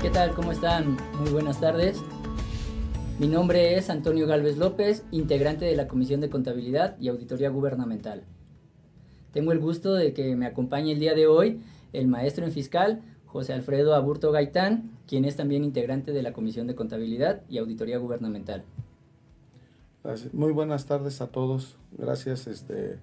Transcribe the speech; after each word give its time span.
¿Qué 0.00 0.10
tal? 0.10 0.32
¿Cómo 0.32 0.52
están? 0.52 0.96
Muy 1.18 1.32
buenas 1.32 1.58
tardes. 1.58 2.00
Mi 3.18 3.26
nombre 3.26 3.76
es 3.76 3.90
Antonio 3.90 4.28
Galvez 4.28 4.56
López, 4.56 5.04
integrante 5.10 5.64
de 5.64 5.74
la 5.74 5.88
Comisión 5.88 6.20
de 6.20 6.30
Contabilidad 6.30 6.96
y 7.00 7.08
Auditoría 7.08 7.50
Gubernamental. 7.50 8.22
Tengo 9.32 9.50
el 9.50 9.58
gusto 9.58 9.94
de 9.94 10.14
que 10.14 10.36
me 10.36 10.46
acompañe 10.46 10.92
el 10.92 11.00
día 11.00 11.14
de 11.14 11.26
hoy 11.26 11.60
el 11.92 12.06
maestro 12.06 12.44
en 12.44 12.52
fiscal 12.52 13.02
José 13.26 13.54
Alfredo 13.54 13.96
Aburto 13.96 14.30
Gaitán, 14.30 14.92
quien 15.08 15.24
es 15.24 15.34
también 15.34 15.64
integrante 15.64 16.12
de 16.12 16.22
la 16.22 16.32
Comisión 16.32 16.68
de 16.68 16.76
Contabilidad 16.76 17.42
y 17.48 17.58
Auditoría 17.58 17.98
Gubernamental. 17.98 18.62
Muy 20.32 20.52
buenas 20.52 20.86
tardes 20.86 21.20
a 21.20 21.26
todos. 21.26 21.76
Gracias 21.90 22.46
este, 22.46 23.00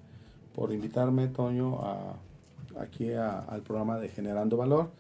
por 0.56 0.72
invitarme, 0.72 1.28
Toño, 1.28 1.78
aquí 2.80 3.12
al 3.12 3.62
programa 3.64 4.00
de 4.00 4.08
Generando 4.08 4.56
Valor. 4.56 4.92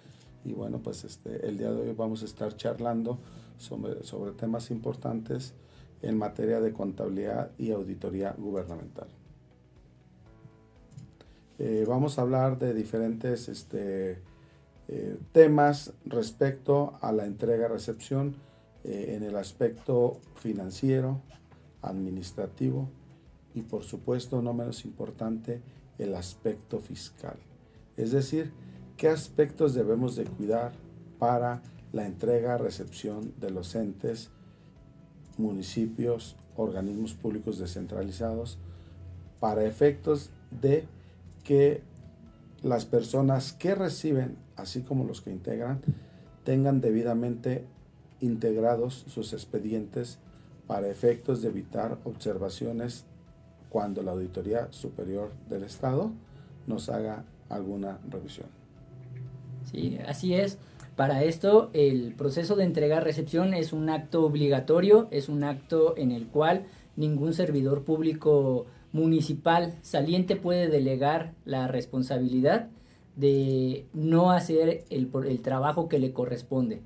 Y 0.45 0.53
bueno, 0.53 0.79
pues 0.79 1.03
este, 1.03 1.47
el 1.47 1.57
día 1.57 1.71
de 1.71 1.89
hoy 1.89 1.93
vamos 1.93 2.21
a 2.21 2.25
estar 2.25 2.55
charlando 2.55 3.19
sobre, 3.57 4.03
sobre 4.03 4.31
temas 4.31 4.69
importantes 4.71 5.53
en 6.01 6.17
materia 6.17 6.61
de 6.61 6.71
contabilidad 6.71 7.51
y 7.57 7.71
auditoría 7.71 8.35
gubernamental. 8.37 9.07
Eh, 11.57 11.85
vamos 11.87 12.19
a 12.19 12.21
hablar 12.21 12.59
de 12.59 12.73
diferentes 12.73 13.49
este, 13.49 14.19
eh, 14.87 15.17
temas 15.31 15.93
respecto 16.05 16.97
a 17.01 17.11
la 17.11 17.25
entrega-recepción 17.25 18.35
eh, 18.83 19.15
en 19.15 19.23
el 19.23 19.35
aspecto 19.35 20.19
financiero, 20.35 21.21
administrativo 21.81 22.89
y 23.55 23.61
por 23.61 23.83
supuesto 23.83 24.41
no 24.41 24.53
menos 24.53 24.85
importante 24.85 25.61
el 25.97 26.13
aspecto 26.13 26.79
fiscal. 26.79 27.37
Es 27.97 28.11
decir, 28.11 28.51
qué 28.97 29.09
aspectos 29.09 29.73
debemos 29.73 30.15
de 30.15 30.25
cuidar 30.25 30.71
para 31.19 31.61
la 31.91 32.05
entrega, 32.05 32.57
recepción 32.57 33.33
de 33.39 33.51
los 33.51 33.75
entes, 33.75 34.29
municipios, 35.37 36.35
organismos 36.55 37.13
públicos 37.13 37.59
descentralizados, 37.59 38.57
para 39.39 39.65
efectos 39.65 40.31
de 40.51 40.87
que 41.43 41.81
las 42.63 42.85
personas 42.85 43.53
que 43.53 43.75
reciben, 43.75 44.37
así 44.55 44.81
como 44.81 45.03
los 45.03 45.21
que 45.21 45.31
integran, 45.31 45.81
tengan 46.43 46.81
debidamente 46.81 47.65
integrados 48.21 49.05
sus 49.07 49.33
expedientes 49.33 50.19
para 50.67 50.89
efectos 50.89 51.41
de 51.41 51.49
evitar 51.49 51.97
observaciones 52.05 53.05
cuando 53.69 54.01
la 54.01 54.11
Auditoría 54.11 54.71
Superior 54.71 55.31
del 55.49 55.63
Estado 55.63 56.11
nos 56.65 56.89
haga 56.89 57.23
alguna 57.49 57.99
revisión. 58.09 58.64
Sí, 59.71 59.97
así 60.07 60.33
es. 60.33 60.57
Para 60.95 61.23
esto, 61.23 61.69
el 61.73 62.13
proceso 62.13 62.55
de 62.55 62.63
entrega-recepción 62.63 63.53
es 63.53 63.73
un 63.73 63.89
acto 63.89 64.25
obligatorio, 64.25 65.07
es 65.11 65.27
un 65.27 65.43
acto 65.43 65.95
en 65.97 66.11
el 66.11 66.27
cual 66.27 66.65
ningún 66.95 67.33
servidor 67.33 67.83
público 67.83 68.65
municipal 68.93 69.73
saliente 69.81 70.37
puede 70.37 70.69
delegar 70.69 71.33
la 71.43 71.67
responsabilidad 71.67 72.69
de 73.17 73.85
no 73.93 74.31
hacer 74.31 74.85
el, 74.89 75.09
el, 75.27 75.41
trabajo 75.41 75.89
que 75.89 75.99
le 75.99 76.13
corresponde. 76.13 76.81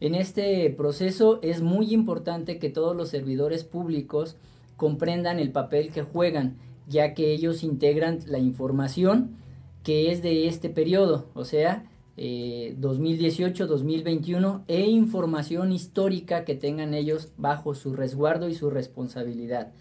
En 0.00 0.16
este 0.16 0.68
proceso 0.70 1.38
es 1.42 1.62
muy 1.62 1.92
importante 1.94 2.58
que 2.58 2.68
todos 2.68 2.96
los 2.96 3.10
servidores 3.10 3.62
públicos 3.62 4.36
comprendan 4.76 5.38
el 5.38 5.52
papel 5.52 5.92
que 5.92 6.02
juegan, 6.02 6.56
ya 6.88 7.14
que 7.14 7.32
ellos 7.32 7.62
integran 7.62 8.18
la 8.26 8.38
información 8.38 9.36
que 9.84 10.10
es 10.10 10.22
de 10.22 10.48
este 10.48 10.68
periodo, 10.68 11.26
o 11.34 11.44
sea, 11.44 11.84
2018-2021 12.16 14.62
eh, 14.66 14.76
e 14.76 14.90
información 14.90 15.72
histórica 15.72 16.44
que 16.44 16.54
tengan 16.54 16.94
ellos 16.94 17.32
bajo 17.36 17.74
su 17.74 17.94
resguardo 17.94 18.48
y 18.48 18.54
su 18.54 18.70
responsabilidad. 18.70 19.72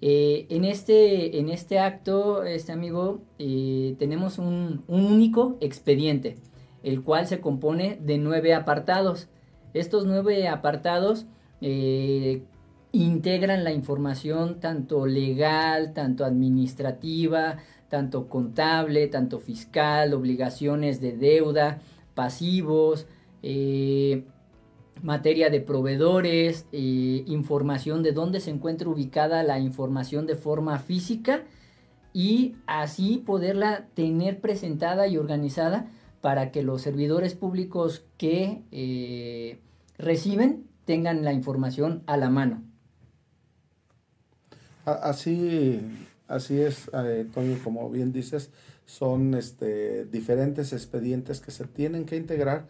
Eh, 0.00 0.46
en, 0.50 0.64
este, 0.64 1.38
en 1.38 1.48
este 1.48 1.78
acto, 1.78 2.44
este 2.44 2.72
amigo, 2.72 3.22
eh, 3.38 3.94
tenemos 3.98 4.38
un, 4.38 4.82
un, 4.88 5.06
único 5.06 5.56
expediente, 5.60 6.36
el 6.82 7.02
cual 7.02 7.26
se 7.26 7.40
compone 7.40 7.98
de 8.02 8.18
nueve 8.18 8.52
apartados. 8.52 9.28
Estos 9.74 10.04
nueve 10.04 10.48
apartados 10.48 11.26
integran 12.92 13.64
la 13.64 13.72
información 13.72 14.60
tanto 14.60 15.06
legal, 15.06 15.92
tanto 15.94 16.24
administrativa, 16.24 17.56
tanto 17.88 18.28
contable, 18.28 19.08
tanto 19.08 19.38
fiscal, 19.38 20.14
obligaciones 20.14 21.00
de 21.00 21.12
deuda, 21.12 21.80
pasivos, 22.14 23.06
eh, 23.42 24.24
materia 25.02 25.50
de 25.50 25.60
proveedores, 25.60 26.66
eh, 26.72 27.24
información 27.26 28.02
de 28.02 28.12
dónde 28.12 28.40
se 28.40 28.50
encuentra 28.50 28.88
ubicada 28.88 29.42
la 29.42 29.58
información 29.58 30.26
de 30.26 30.36
forma 30.36 30.78
física 30.78 31.42
y 32.12 32.54
así 32.66 33.22
poderla 33.24 33.86
tener 33.94 34.40
presentada 34.40 35.06
y 35.06 35.16
organizada 35.16 35.90
para 36.20 36.52
que 36.52 36.62
los 36.62 36.82
servidores 36.82 37.34
públicos 37.34 38.04
que 38.16 38.62
eh, 38.70 39.58
reciben 39.98 40.66
tengan 40.84 41.24
la 41.24 41.32
información 41.32 42.02
a 42.06 42.16
la 42.16 42.30
mano. 42.30 42.71
Así 44.84 45.80
Así 46.32 46.62
es, 46.62 46.90
eh, 46.94 47.26
Toño, 47.34 47.58
como 47.62 47.90
bien 47.90 48.10
dices, 48.10 48.48
son 48.86 49.34
este, 49.34 50.06
diferentes 50.06 50.72
expedientes 50.72 51.42
que 51.42 51.50
se 51.50 51.66
tienen 51.66 52.06
que 52.06 52.16
integrar 52.16 52.64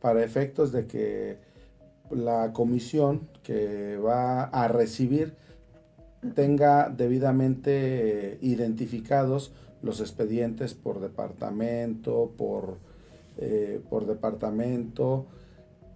para 0.00 0.22
efectos 0.22 0.70
de 0.70 0.86
que 0.86 1.38
la 2.12 2.52
comisión 2.52 3.28
que 3.42 3.96
va 3.96 4.44
a 4.44 4.68
recibir 4.68 5.34
tenga 6.36 6.90
debidamente 6.90 8.38
identificados 8.40 9.52
los 9.82 10.00
expedientes 10.00 10.74
por 10.74 11.00
departamento, 11.00 12.32
por, 12.36 12.78
eh, 13.36 13.80
por 13.90 14.06
departamento 14.06 15.26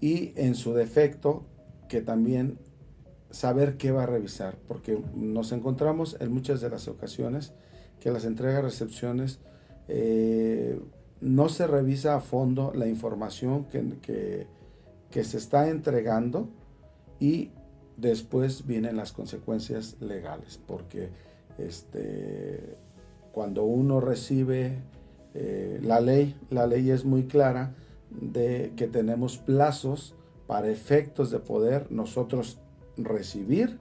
y 0.01 0.33
en 0.35 0.57
su 0.57 0.75
defecto 0.75 1.45
que 1.89 2.01
también 2.01 2.59
saber 3.33 3.77
qué 3.77 3.91
va 3.91 4.05
a 4.05 4.07
revisar, 4.07 4.57
porque 4.69 5.03
nos 5.15 5.53
encontramos 5.53 6.17
en 6.21 6.33
muchas 6.33 6.61
de 6.61 6.71
las 6.71 6.87
ocasiones 6.87 7.53
que 7.99 8.11
las 8.11 8.25
entregas 8.25 8.63
recepciones 8.63 9.41
eh, 9.89 10.79
no 11.21 11.49
se 11.49 11.67
revisa 11.67 12.17
a 12.17 12.21
fondo 12.21 12.73
la 12.75 12.87
información 12.87 13.65
que, 13.65 14.47
que, 15.11 15.25
se 15.25 15.39
está 15.39 15.69
entregando 15.69 16.49
y 17.21 17.51
después 17.97 18.67
vienen 18.67 18.97
las 18.97 19.13
consecuencias 19.13 19.97
legales, 20.01 20.61
porque 20.67 21.11
este, 21.59 22.77
cuando 23.33 23.65
uno 23.65 24.01
recibe 24.01 24.79
eh, 25.35 25.79
la 25.83 26.01
ley, 26.01 26.37
la 26.51 26.67
ley 26.67 26.91
es 26.91 27.05
muy 27.05 27.25
clara 27.25 27.75
de 28.11 28.73
que 28.77 28.89
tenemos 28.89 29.39
plazos 29.39 30.15
para 30.47 30.71
efectos 30.71 31.31
de 31.31 31.39
poder 31.39 31.91
nosotros 31.91 32.59
recibir, 32.97 33.79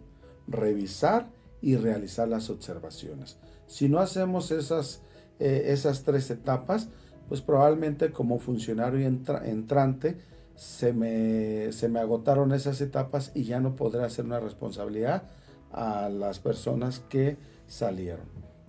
revisar 0.48 1.30
y 1.62 1.76
realizar 1.76 2.28
las 2.28 2.50
observaciones. 2.50 3.38
Si 3.68 3.88
no 3.88 4.00
hacemos 4.00 4.52
esas, 4.52 5.02
eh, 5.40 5.66
esas 5.68 6.04
tres 6.04 6.30
etapas, 6.30 6.90
pues 7.28 7.42
probablemente 7.42 8.12
como 8.12 8.40
funcionario 8.40 9.08
entrante 9.08 10.18
se 10.56 10.94
me, 10.94 11.72
se 11.72 11.88
me 11.88 12.00
agotaron 12.00 12.52
esas 12.52 12.82
etapas 12.82 13.32
y 13.34 13.44
ya 13.44 13.60
no 13.60 13.76
podré 13.76 14.04
hacer 14.04 14.26
una 14.26 14.40
responsabilidad 14.40 15.24
a 15.72 16.10
las 16.10 16.40
personas 16.40 17.00
que 17.00 17.38
salieron. 17.68 18.26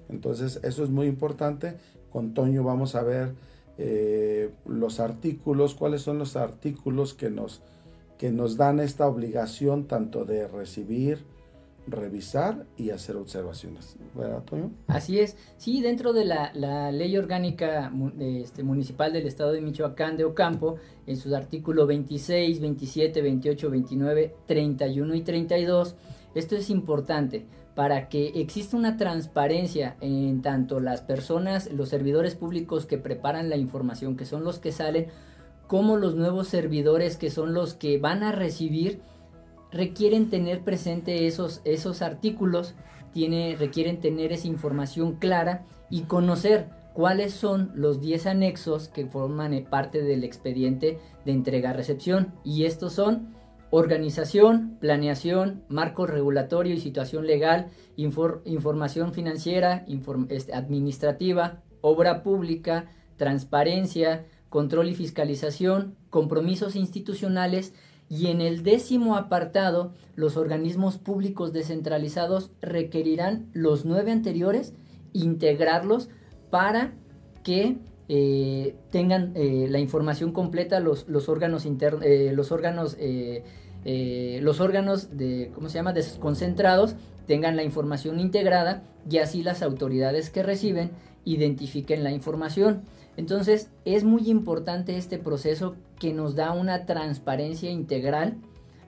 Entonces 0.09 0.61
eso 0.63 0.85
es 0.85 0.91
muy 0.91 1.07
importante. 1.07 1.77
Con 2.11 2.35
Toño 2.35 2.63
vamos 2.63 2.95
a 2.95 3.03
ver 3.03 3.35
eh, 3.79 4.53
los 4.65 5.01
artículos, 5.01 5.75
cuáles 5.75 6.03
son 6.03 6.19
los 6.19 6.37
artículos 6.37 7.15
que 7.15 7.31
nos 7.31 7.63
que 8.23 8.31
nos 8.31 8.57
dan 8.57 8.79
esta 8.79 9.09
obligación 9.09 9.89
tanto 9.89 10.25
de 10.25 10.47
recibir, 10.47 11.25
revisar 11.89 12.67
y 12.77 12.91
hacer 12.91 13.17
observaciones. 13.17 13.97
¿Verdad, 14.15 14.45
Toño? 14.45 14.71
Así 14.87 15.19
es. 15.19 15.37
Sí, 15.57 15.83
dentro 15.83 16.13
de 16.13 16.25
la, 16.25 16.93
ley 16.93 17.17
orgánica 17.17 17.93
este, 18.21 18.63
municipal 18.63 19.13
del 19.13 19.27
estado 19.27 19.51
de 19.51 19.61
Michoacán 19.61 20.17
de 20.17 20.23
Ocampo, 20.23 20.77
en 21.05 21.17
sus 21.17 21.33
artículos 21.33 21.89
26, 21.89 22.61
27, 22.61 23.23
28, 23.23 23.71
29, 23.71 24.37
31 24.47 25.15
y 25.17 25.21
32, 25.23 25.97
esto 26.37 26.55
es 26.55 26.71
importante 26.71 27.45
para 27.75 28.09
que 28.09 28.41
exista 28.41 28.77
una 28.77 28.97
transparencia 28.97 29.97
en 30.01 30.43
tanto 30.43 30.79
las 30.79 31.01
personas, 31.01 31.73
los 31.73 31.89
servidores 31.89 32.37
públicos 32.37 32.87
que 32.87 32.99
preparan 32.99 33.51
la 33.51 33.57
información, 33.57 34.17
que 34.17 34.27
son 34.27 34.45
los 34.45 34.61
que 34.61 34.71
salen, 34.71 35.09
cómo 35.73 35.97
los 35.97 36.17
nuevos 36.17 36.49
servidores 36.49 37.17
que 37.17 37.31
son 37.31 37.55
los 37.55 37.73
que 37.73 37.97
van 37.97 38.23
a 38.23 38.31
recibir 38.31 39.01
requieren 39.71 40.29
tener 40.29 40.61
presente 40.61 41.27
esos, 41.27 41.63
esos 41.65 42.03
artículos, 42.03 42.75
tiene, 43.15 43.57
requieren 43.59 43.99
tener 43.99 44.33
esa 44.33 44.49
información 44.49 45.15
clara 45.15 45.65
y 45.89 46.03
conocer 46.03 46.69
cuáles 46.93 47.33
son 47.33 47.73
los 47.75 48.03
10 48.03 48.27
anexos 48.27 48.89
que 48.89 49.07
forman 49.07 49.67
parte 49.71 50.03
del 50.03 50.25
expediente 50.25 50.99
de 51.25 51.33
entrega-recepción. 51.33 52.35
Y 52.45 52.67
estos 52.67 52.93
son 52.93 53.35
organización, 53.71 54.77
planeación, 54.79 55.65
marco 55.71 56.05
regulatorio 56.07 56.75
y 56.75 56.81
situación 56.81 57.27
legal, 57.27 57.71
información 57.97 59.15
financiera, 59.15 59.87
este, 60.29 60.53
administrativa, 60.53 61.63
obra 61.81 62.23
pública, 62.23 62.91
transparencia, 63.17 64.27
control 64.53 64.91
y 64.91 64.95
fiscalización, 64.95 65.97
compromisos 66.11 66.77
institucionales 66.77 67.73
y 68.11 68.27
en 68.27 68.43
el 68.43 68.63
décimo 68.63 69.17
apartado, 69.17 69.95
los 70.15 70.37
organismos 70.37 70.99
públicos 70.99 71.55
descentralizados 71.55 72.51
requerirán 72.61 73.49
los 73.55 73.87
nueve 73.87 74.13
anteriores, 74.13 74.75
integrarlos 75.15 76.11
para 76.51 76.93
que 77.43 77.79
eh, 78.11 78.77
tengan 78.91 79.33
eh, 79.37 79.69
la 79.71 79.79
información 79.79 80.33
completa 80.33 80.81
los, 80.81 81.09
los 81.09 81.31
órganos 81.31 81.65
internos, 81.65 82.05
eh, 82.05 82.33
los 82.35 82.53
órganos, 82.53 82.99
los 83.83 84.61
órganos 84.61 85.17
de, 85.17 85.51
¿cómo 85.55 85.71
se 85.71 85.79
llama?, 85.79 85.95
desconcentrados 85.95 86.95
tengan 87.27 87.57
la 87.57 87.63
información 87.63 88.21
integrada 88.21 88.83
y 89.09 89.17
así 89.17 89.43
las 89.43 89.63
autoridades 89.63 90.29
que 90.29 90.43
reciben 90.43 90.91
identifiquen 91.25 92.05
la 92.05 92.11
información. 92.11 92.83
Entonces 93.17 93.71
es 93.85 94.05
muy 94.05 94.31
importante 94.31 94.97
este 94.97 95.19
proceso 95.19 95.77
que 95.99 96.13
nos 96.13 96.35
da 96.35 96.53
una 96.53 96.87
transparencia 96.87 97.71
integral 97.71 98.37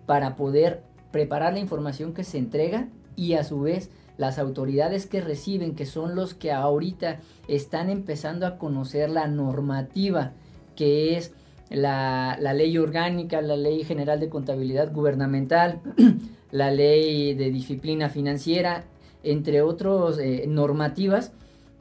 para 0.06 0.36
poder 0.36 0.82
preparar 1.10 1.52
la 1.52 1.60
información 1.60 2.14
que 2.14 2.24
se 2.24 2.38
entrega 2.38 2.88
y 3.16 3.34
a 3.34 3.44
su 3.44 3.60
vez 3.60 3.90
las 4.16 4.38
autoridades 4.38 5.06
que 5.06 5.20
reciben, 5.20 5.74
que 5.74 5.86
son 5.86 6.14
los 6.14 6.34
que 6.34 6.52
ahorita 6.52 7.20
están 7.48 7.90
empezando 7.90 8.46
a 8.46 8.58
conocer 8.58 9.10
la 9.10 9.26
normativa 9.26 10.32
que 10.74 11.16
es 11.16 11.32
la, 11.70 12.36
ley 12.54 12.76
orgánica, 12.78 13.40
la 13.40 13.56
ley 13.56 13.84
general 13.84 14.20
de 14.20 14.28
contabilidad 14.28 14.92
gubernamental, 14.92 15.80
la 16.50 16.70
ley 16.70 17.34
de 17.34 17.50
disciplina 17.50 18.08
financiera, 18.08 18.84
entre 19.22 19.62
otras 19.62 20.18
eh, 20.18 20.44
normativas, 20.46 21.32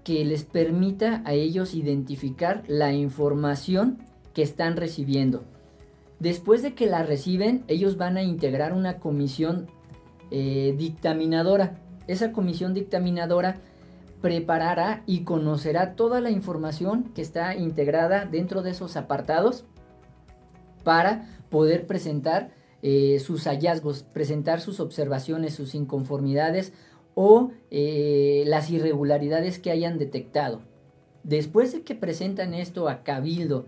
que 0.04 0.26
les 0.26 0.44
permita 0.44 1.22
a 1.26 1.34
ellos 1.34 1.74
identificar 1.74 2.64
la 2.68 2.92
información 2.92 4.00
que 4.34 4.42
están 4.42 4.76
recibiendo. 4.76 5.44
Después 6.20 6.62
de 6.62 6.74
que 6.74 6.88
la 6.88 7.04
reciben, 7.04 7.64
ellos 7.68 7.98
van 7.98 8.18
a 8.18 8.24
integrar 8.24 8.74
una 8.74 9.00
comisión 9.00 9.68
eh, 10.32 10.74
dictaminadora. 10.78 11.80
Esa 12.08 12.32
comisión 12.32 12.74
dictaminadora 12.74 13.62
preparará 14.22 15.04
y 15.06 15.24
conocerá 15.26 15.96
toda 15.96 16.22
la 16.22 16.32
información 16.32 17.12
que 17.14 17.22
está 17.22 17.56
integrada 17.56 18.26
dentro 18.26 18.62
de 18.62 18.72
esos 18.72 18.96
apartados 18.96 19.66
para 20.84 21.28
poder 21.50 21.88
presentar 21.88 22.52
eh, 22.82 23.20
sus 23.20 23.46
hallazgos, 23.46 24.04
presentar 24.04 24.60
sus 24.60 24.80
observaciones, 24.80 25.54
sus 25.56 25.76
inconformidades 25.76 26.74
o 27.15 27.51
eh, 27.71 28.44
las 28.48 28.69
irregularidades 28.69 29.60
que 29.60 29.71
hayan 29.71 29.98
detectado. 29.98 30.62
Después 31.24 31.71
de 31.71 31.81
que 31.81 31.95
presentan 31.95 32.54
esto 32.54 32.89
a 32.89 33.04
Cabildo 33.04 33.65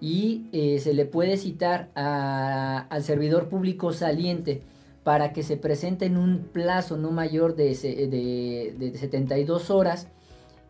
y 0.00 0.46
eh, 0.52 0.78
se 0.78 0.94
le 0.94 1.06
puede 1.06 1.36
citar 1.36 1.90
al 1.94 3.02
servidor 3.02 3.48
público 3.48 3.92
saliente 3.92 4.62
para 5.02 5.32
que 5.32 5.42
se 5.42 5.56
presente 5.56 6.06
en 6.06 6.16
un 6.16 6.48
plazo 6.52 6.96
no 6.96 7.10
mayor 7.10 7.56
de, 7.56 7.74
de, 7.74 8.74
de 8.78 8.98
72 8.98 9.70
horas 9.70 10.08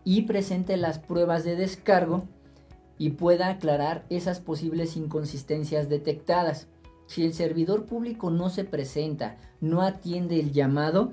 y 0.03 0.23
presente 0.23 0.77
las 0.77 0.99
pruebas 0.99 1.45
de 1.45 1.57
descargo 1.57 2.25
y 2.99 3.11
pueda 3.11 3.49
aclarar 3.49 4.05
esas 4.11 4.41
posibles 4.41 4.97
inconsistencias 4.97 5.89
detectadas. 5.89 6.69
Si 7.07 7.25
el 7.25 7.35
servidor 7.35 7.87
público 7.87 8.31
no 8.31 8.51
se 8.51 8.65
presenta, 8.65 9.37
no 9.61 9.83
atiende 9.83 10.41
el 10.41 10.53
llamado, 10.53 11.13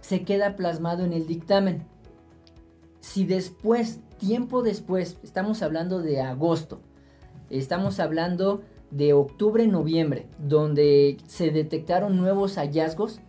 se 0.00 0.22
queda 0.22 0.56
plasmado 0.56 1.04
en 1.04 1.12
el 1.12 1.26
dictamen. 1.26 1.84
Si 3.00 3.24
después, 3.24 4.00
tiempo 4.18 4.62
después, 4.62 5.18
estamos 5.22 5.62
hablando 5.62 6.00
de 6.00 6.20
agosto, 6.20 6.80
estamos 7.48 8.00
hablando 8.00 8.62
de 8.90 9.12
octubre, 9.12 9.66
noviembre, 9.66 10.26
donde 10.38 11.16
se 11.26 11.50
detectaron 11.50 12.16
nuevos 12.16 12.56
hallazgos, 12.56 13.20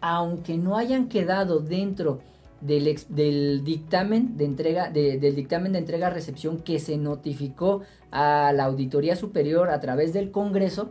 aunque 0.00 0.58
no 0.58 0.76
hayan 0.76 1.08
quedado 1.08 1.60
dentro 1.60 2.20
del, 2.60 2.98
del 3.08 3.64
dictamen 3.64 4.36
de 4.36 4.44
entrega, 4.44 4.90
del 4.90 5.34
dictamen 5.34 5.72
de 5.72 5.78
entrega-recepción 5.78 6.58
que 6.58 6.78
se 6.80 6.96
notificó 6.96 7.82
a 8.10 8.52
la 8.52 8.64
Auditoría 8.64 9.16
Superior 9.16 9.70
a 9.70 9.80
través 9.80 10.12
del 10.12 10.30
Congreso, 10.30 10.90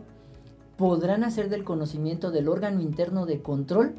podrán 0.76 1.22
hacer 1.24 1.48
del 1.48 1.64
conocimiento 1.64 2.30
del 2.30 2.48
órgano 2.48 2.80
interno 2.80 3.26
de 3.26 3.42
control 3.42 3.94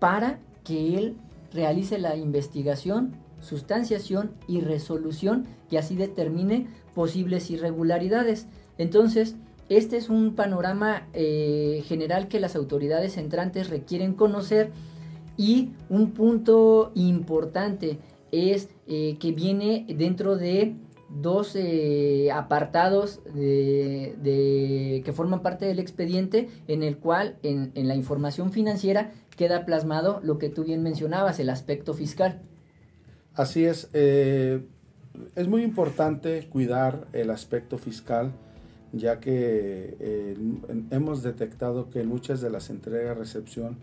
para 0.00 0.40
que 0.64 0.98
él 0.98 1.16
realice 1.52 1.98
la 1.98 2.16
investigación, 2.16 3.14
sustanciación 3.40 4.32
y 4.48 4.60
resolución 4.60 5.46
y 5.70 5.76
así 5.76 5.94
determine 5.94 6.66
posibles 6.94 7.50
irregularidades. 7.50 8.46
Entonces, 8.78 9.36
este 9.68 9.96
es 9.96 10.08
un 10.08 10.34
panorama 10.34 11.06
eh, 11.12 11.84
general 11.86 12.26
que 12.26 12.40
las 12.40 12.56
autoridades 12.56 13.16
entrantes 13.16 13.70
requieren 13.70 14.14
conocer 14.14 14.72
y 15.36 15.70
un 15.88 16.10
punto 16.10 16.90
importante 16.94 17.98
es 18.32 18.68
eh, 18.88 19.16
que 19.20 19.32
viene 19.32 19.86
dentro 19.88 20.36
de 20.36 20.74
dos 21.08 21.56
eh, 21.56 22.30
apartados 22.32 23.20
que 23.34 25.12
forman 25.12 25.42
parte 25.42 25.66
del 25.66 25.80
expediente 25.80 26.48
en 26.68 26.84
el 26.84 26.98
cual 26.98 27.36
en 27.42 27.88
la 27.88 27.96
información 27.96 28.52
financiera 28.52 29.12
queda 29.40 29.64
plasmado 29.64 30.20
lo 30.22 30.36
que 30.36 30.50
tú 30.50 30.64
bien 30.64 30.82
mencionabas, 30.82 31.40
el 31.40 31.48
aspecto 31.48 31.94
fiscal. 31.94 32.42
Así 33.32 33.64
es, 33.64 33.88
eh, 33.94 34.66
es 35.34 35.48
muy 35.48 35.62
importante 35.62 36.46
cuidar 36.50 37.06
el 37.14 37.30
aspecto 37.30 37.78
fiscal, 37.78 38.32
ya 38.92 39.18
que 39.18 39.96
eh, 39.98 40.36
hemos 40.90 41.22
detectado 41.22 41.88
que 41.88 42.00
en 42.00 42.08
muchas 42.08 42.42
de 42.42 42.50
las 42.50 42.68
entregas-recepción 42.68 43.78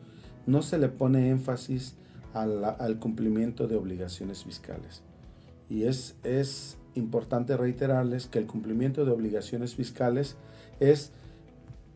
no 0.46 0.62
se 0.62 0.78
le 0.78 0.90
pone 0.90 1.32
énfasis 1.32 1.96
al, 2.36 2.64
al, 2.64 3.00
cumplimiento 3.00 3.68
de 3.68 3.78
obligaciones 3.78 4.44
fiscales. 4.44 5.02
Y 5.72 5.86
es, 5.86 6.18
es 6.24 6.78
importante 6.94 7.58
reiterarles 7.58 8.28
que 8.28 8.38
el 8.38 8.46
cumplimiento 8.46 9.06
de 9.06 9.12
obligaciones 9.12 9.74
fiscales 9.74 10.38
es 10.80 11.14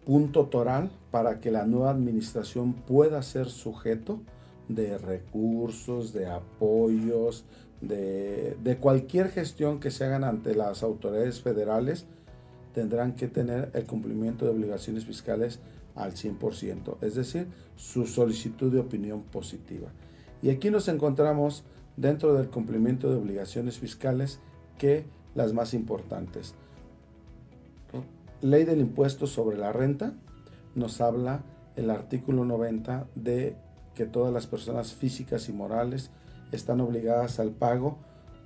punto 0.04 0.48
toral 0.48 0.90
para 1.12 1.40
que 1.40 1.52
la 1.52 1.66
nueva 1.66 1.92
administración 1.92 2.74
pueda 2.74 3.22
ser 3.22 3.48
sujeto 3.48 4.22
de 4.68 4.98
recursos, 4.98 6.14
de 6.14 6.28
apoyos, 6.28 7.46
de, 7.82 8.78
cualquier 8.80 9.30
gestión 9.30 9.80
que 9.80 9.92
se 9.92 10.06
hagan 10.06 10.24
ante 10.24 10.56
las 10.56 10.84
autoridades 10.84 11.42
federales, 11.42 12.06
tendrán 12.74 13.16
que 13.16 13.28
tener 13.28 13.70
el 13.74 13.86
cumplimiento 13.86 14.46
de 14.46 14.52
obligaciones 14.52 15.06
fiscales 15.06 15.60
al 15.96 16.14
100%, 16.14 16.98
es 17.02 17.16
decir, 17.16 17.48
su 17.76 18.06
solicitud 18.06 18.72
de 18.72 18.80
opinión 18.80 19.24
positiva. 19.24 19.90
Y 20.42 20.50
aquí 20.50 20.70
nos 20.70 20.88
encontramos 20.88 21.64
dentro 21.98 22.34
del 22.34 22.50
cumplimiento 22.50 23.10
de 23.10 23.18
obligaciones 23.18 23.78
fiscales 23.78 24.40
que 24.78 25.04
las 25.36 25.52
más 25.52 25.74
importantes 25.74 26.56
ley 28.42 28.66
del 28.66 28.80
impuesto 28.80 29.28
sobre 29.28 29.58
la 29.58 29.72
renta 29.72 30.14
nos 30.76 31.02
habla 31.02 31.44
el 31.76 31.90
artículo 31.90 32.46
90 32.46 33.08
de 33.16 33.56
que 33.96 34.06
todas 34.06 34.34
las 34.34 34.48
personas 34.48 34.94
físicas 34.94 35.50
y 35.50 35.54
morales 35.54 36.12
están 36.52 36.82
obligadas 36.82 37.40
al 37.40 37.52
pago 37.52 37.98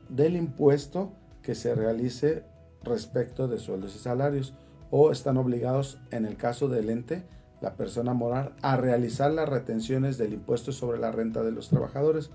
del 0.10 0.36
impuesto 0.36 1.12
que 1.42 1.56
se 1.56 1.76
realice 1.76 2.44
respecto 2.84 3.48
de 3.48 3.60
sueldos 3.60 3.96
y 3.96 4.00
salarios 4.00 4.54
o 4.92 5.12
están 5.12 5.38
obligados 5.38 6.00
en 6.12 6.26
el 6.26 6.38
caso 6.38 6.68
del 6.68 6.90
ente 6.90 7.24
la 7.62 7.76
persona 7.76 8.14
moral 8.14 8.54
a 8.62 8.78
realizar 8.78 9.32
las 9.32 9.50
retenciones 9.50 10.18
del 10.18 10.34
impuesto 10.34 10.72
sobre 10.72 11.00
la 11.00 11.12
renta 11.12 11.44
de 11.44 11.52
los 11.52 11.70
trabajadores 11.70 12.30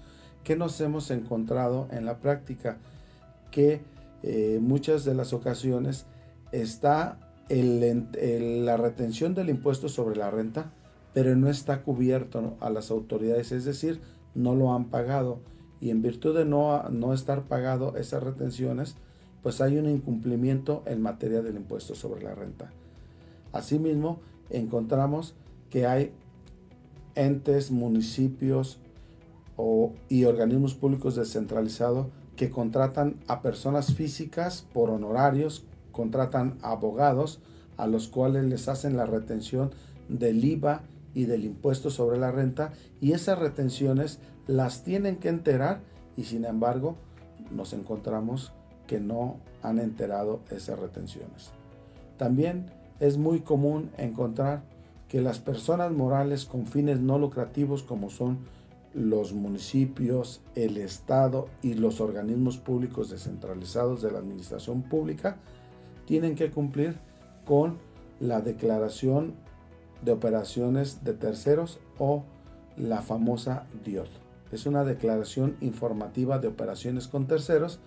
que 0.44 0.56
nos 0.56 0.80
hemos 0.80 1.11
encontrado 1.11 1.88
en 1.90 2.04
la 2.04 2.18
práctica 2.18 2.78
que 3.50 3.82
eh, 4.23 4.59
muchas 4.61 5.04
de 5.04 5.14
las 5.14 5.32
ocasiones 5.32 6.06
está 6.52 7.18
la 7.50 8.76
retención 8.76 9.35
del 9.35 9.50
impuesto 9.50 9.88
sobre 9.88 10.16
la 10.16 10.30
renta, 10.30 10.73
pero 11.12 11.35
no 11.35 11.49
está 11.50 11.83
cubierto 11.83 12.57
a 12.61 12.71
las 12.71 12.90
autoridades, 12.90 13.52
es 13.52 13.64
decir, 13.64 14.00
no 14.35 14.54
lo 14.54 14.73
han 14.73 14.87
pagado. 14.87 15.40
Y 15.80 15.90
en 15.90 16.02
virtud 16.02 16.37
de 16.37 16.45
no, 16.45 16.88
no 16.90 17.12
estar 17.14 17.45
pagado 17.45 17.97
esas 17.97 18.23
retenciones, 18.23 18.97
pues 19.42 19.61
hay 19.61 19.78
un 19.78 19.88
incumplimiento 19.88 20.83
en 20.87 21.00
materia 21.00 21.42
del 21.42 21.57
impuesto 21.57 21.95
sobre 21.95 22.23
la 22.23 22.35
renta. 22.35 22.71
Asimismo, 23.52 24.21
encontramos 24.50 25.35
que 25.71 25.87
hay 25.87 26.12
entes, 27.14 27.71
municipios 27.71 28.78
y 30.09 30.25
organismos 30.25 30.75
públicos 30.75 31.16
descentralizados 31.16 32.07
que 32.37 32.50
contratan 32.50 33.16
a 33.26 33.42
personas 33.42 33.95
físicas 33.95 34.66
por 34.73 34.88
honorarios, 34.88 35.66
contratan 35.92 36.59
abogados 36.62 37.40
a 37.76 37.87
los 37.87 38.09
cuales 38.09 38.44
les 38.44 38.68
hacen 38.68 38.97
la 38.97 39.06
retención 39.06 39.70
del 40.09 40.44
IVA 40.44 40.82
y 41.14 41.25
del 41.25 41.44
impuesto 41.44 41.90
sobre 41.90 42.18
la 42.18 42.30
renta 42.30 42.73
y 43.00 43.12
esas 43.12 43.38
retenciones 43.38 44.18
las 44.47 44.85
tienen 44.85 45.16
que 45.16 45.28
enterar 45.28 45.80
y 46.16 46.25
sin 46.25 46.44
embargo 46.44 46.97
nos 47.50 47.73
encontramos 47.73 48.52
que 48.87 49.00
no 49.00 49.38
han 49.62 49.78
enterado 49.78 50.40
esas 50.50 50.78
retenciones. 50.78 51.50
También 52.16 52.66
es 52.99 53.16
muy 53.16 53.40
común 53.40 53.90
encontrar 53.97 54.62
que 55.09 55.20
las 55.20 55.38
personas 55.38 55.90
morales 55.92 56.44
con 56.44 56.66
fines 56.66 57.00
no 57.00 57.18
lucrativos 57.18 57.82
como 57.82 58.11
son 58.11 58.38
los 58.92 59.32
municipios, 59.32 60.40
el 60.54 60.76
Estado 60.76 61.49
y 61.62 61.75
los 61.75 62.00
organismos 62.00 62.59
públicos 62.59 63.11
descentralizados 63.11 64.02
de 64.02 64.11
la 64.11 64.18
administración 64.18 64.82
pública 64.82 65.37
tienen 66.11 66.35
que 66.35 66.50
cumplir 66.50 66.97
con 67.45 67.79
la 68.19 68.40
declaración 68.40 69.35
de 70.02 70.11
operaciones 70.11 71.05
de 71.05 71.14
terceros 71.14 71.79
o 72.00 72.25
la 72.76 73.00
famosa 73.00 73.67
DIOT. 73.85 74.09
Es 74.50 74.67
una 74.67 74.83
declaración 74.83 75.57
informativa 75.61 76.40
de 76.40 76.49
operaciones 76.49 77.07
con 77.07 77.29
terceros 77.29 77.79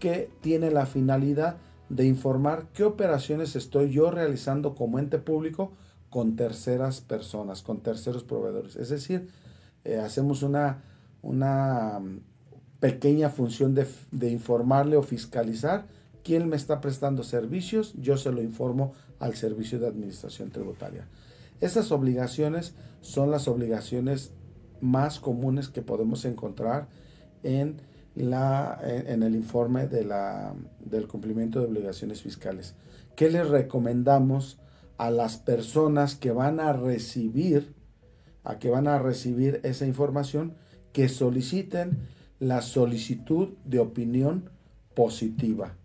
que 0.00 0.28
tiene 0.42 0.70
la 0.70 0.84
finalidad 0.84 1.56
de 1.88 2.04
informar 2.04 2.66
qué 2.74 2.84
operaciones 2.84 3.56
estoy 3.56 3.90
yo 3.90 4.10
realizando 4.10 4.74
como 4.74 4.98
ente 4.98 5.16
público 5.16 5.72
con 6.10 6.36
terceras 6.36 7.00
personas, 7.00 7.62
con 7.62 7.80
terceros 7.80 8.22
proveedores. 8.22 8.76
Es 8.76 8.90
decir, 8.90 9.30
eh, 9.84 9.96
hacemos 9.96 10.42
una, 10.42 10.82
una 11.22 12.00
mm, 12.00 12.20
pequeña 12.80 13.30
función 13.30 13.74
de, 13.74 13.86
de 14.10 14.30
informarle 14.30 14.98
o 14.98 15.02
fiscalizar 15.02 15.95
quién 16.26 16.48
me 16.48 16.56
está 16.56 16.80
prestando 16.80 17.22
servicios, 17.22 17.94
yo 17.96 18.16
se 18.16 18.32
lo 18.32 18.42
informo 18.42 18.94
al 19.20 19.36
servicio 19.36 19.78
de 19.78 19.86
administración 19.86 20.50
tributaria. 20.50 21.06
Esas 21.60 21.92
obligaciones 21.92 22.74
son 23.00 23.30
las 23.30 23.46
obligaciones 23.46 24.32
más 24.80 25.20
comunes 25.20 25.68
que 25.68 25.82
podemos 25.82 26.24
encontrar 26.24 26.88
en, 27.44 27.80
la, 28.16 28.80
en 28.82 29.22
el 29.22 29.36
informe 29.36 29.86
de 29.86 30.04
la, 30.04 30.52
del 30.80 31.06
cumplimiento 31.06 31.60
de 31.60 31.66
obligaciones 31.66 32.22
fiscales. 32.22 32.74
¿Qué 33.14 33.30
les 33.30 33.48
recomendamos 33.48 34.58
a 34.98 35.12
las 35.12 35.36
personas 35.36 36.16
que 36.16 36.32
van 36.32 36.58
a 36.58 36.72
recibir, 36.72 37.72
a 38.42 38.58
que 38.58 38.68
van 38.68 38.88
a 38.88 38.98
recibir 38.98 39.60
esa 39.62 39.86
información, 39.86 40.54
que 40.92 41.08
soliciten 41.08 41.98
la 42.40 42.62
solicitud 42.62 43.50
de 43.64 43.78
opinión 43.78 44.50
positiva, 44.96 45.76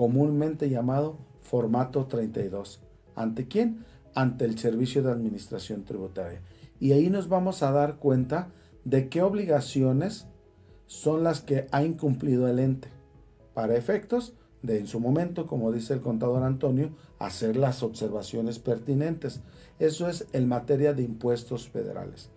comúnmente 0.00 0.70
llamado 0.70 1.18
formato 1.42 2.06
32. 2.06 2.80
¿Ante 3.16 3.48
quién? 3.48 3.84
ante 4.14 4.46
el 4.46 4.58
Servicio 4.58 5.02
de 5.02 5.12
Administración 5.12 5.84
Tributaria. 5.84 6.40
Y 6.80 6.92
ahí 6.92 7.10
nos 7.10 7.28
vamos 7.28 7.62
a 7.62 7.70
dar 7.70 7.96
cuenta 7.96 8.48
de 8.86 9.10
qué 9.10 9.20
obligaciones 9.20 10.26
son 10.86 11.22
las 11.22 11.42
que 11.42 11.66
ha 11.70 11.84
incumplido 11.84 12.48
el 12.48 12.60
ente 12.60 12.88
para 13.52 13.76
efectos 13.76 14.32
de 14.62 14.78
en 14.78 14.86
su 14.86 15.00
momento, 15.00 15.46
como 15.46 15.70
dice 15.70 15.92
el 15.92 16.00
contador 16.00 16.44
Antonio, 16.44 16.96
hacer 17.18 17.58
las 17.58 17.82
observaciones 17.82 18.58
pertinentes. 18.58 19.42
Eso 19.78 20.08
es 20.08 20.28
en 20.32 20.48
materia 20.48 20.94
de 20.94 21.02
impuestos 21.02 21.68
federales. 21.68 22.30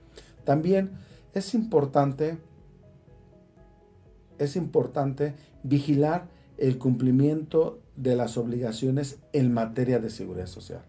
También 0.43 0.91
es 1.33 1.53
importante 1.53 2.39
es 4.37 4.57
importante 4.57 5.35
vigilar 5.63 6.27
el 6.57 6.77
cumplimiento 6.77 7.79
de 7.95 8.15
las 8.15 8.37
obligaciones 8.37 9.19
en 9.33 9.53
materia 9.53 9.99
de 9.99 10.09
seguridad 10.09 10.47
social. 10.47 10.83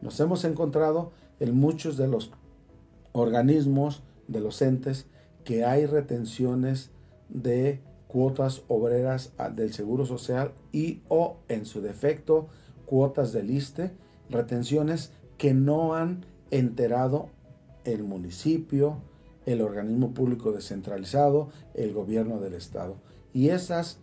Nos 0.00 0.18
hemos 0.20 0.44
encontrado 0.44 1.12
en 1.40 1.56
muchos 1.56 1.96
de 1.96 2.08
los 2.08 2.30
organismos, 3.12 4.02
de 4.26 4.40
los 4.40 4.60
entes, 4.62 5.06
que 5.44 5.64
hay 5.64 5.86
retenciones 5.86 6.90
de 7.28 7.80
cuotas 8.06 8.62
obreras 8.68 9.32
del 9.54 9.72
Seguro 9.72 10.06
Social 10.06 10.52
y 10.72 11.02
o 11.08 11.36
en 11.48 11.66
su 11.66 11.80
defecto 11.80 12.48
cuotas 12.86 13.32
del 13.32 13.50
ISTE, 13.50 13.92
retenciones 14.30 15.12
que 15.36 15.54
no 15.54 15.94
han 15.94 16.24
enterado 16.50 17.28
el 17.84 18.02
municipio, 18.02 18.98
el 19.46 19.60
organismo 19.62 20.12
público 20.12 20.52
descentralizado, 20.52 21.50
el 21.74 21.92
gobierno 21.92 22.40
del 22.40 22.54
estado. 22.54 22.96
Y 23.32 23.50
esas 23.50 23.98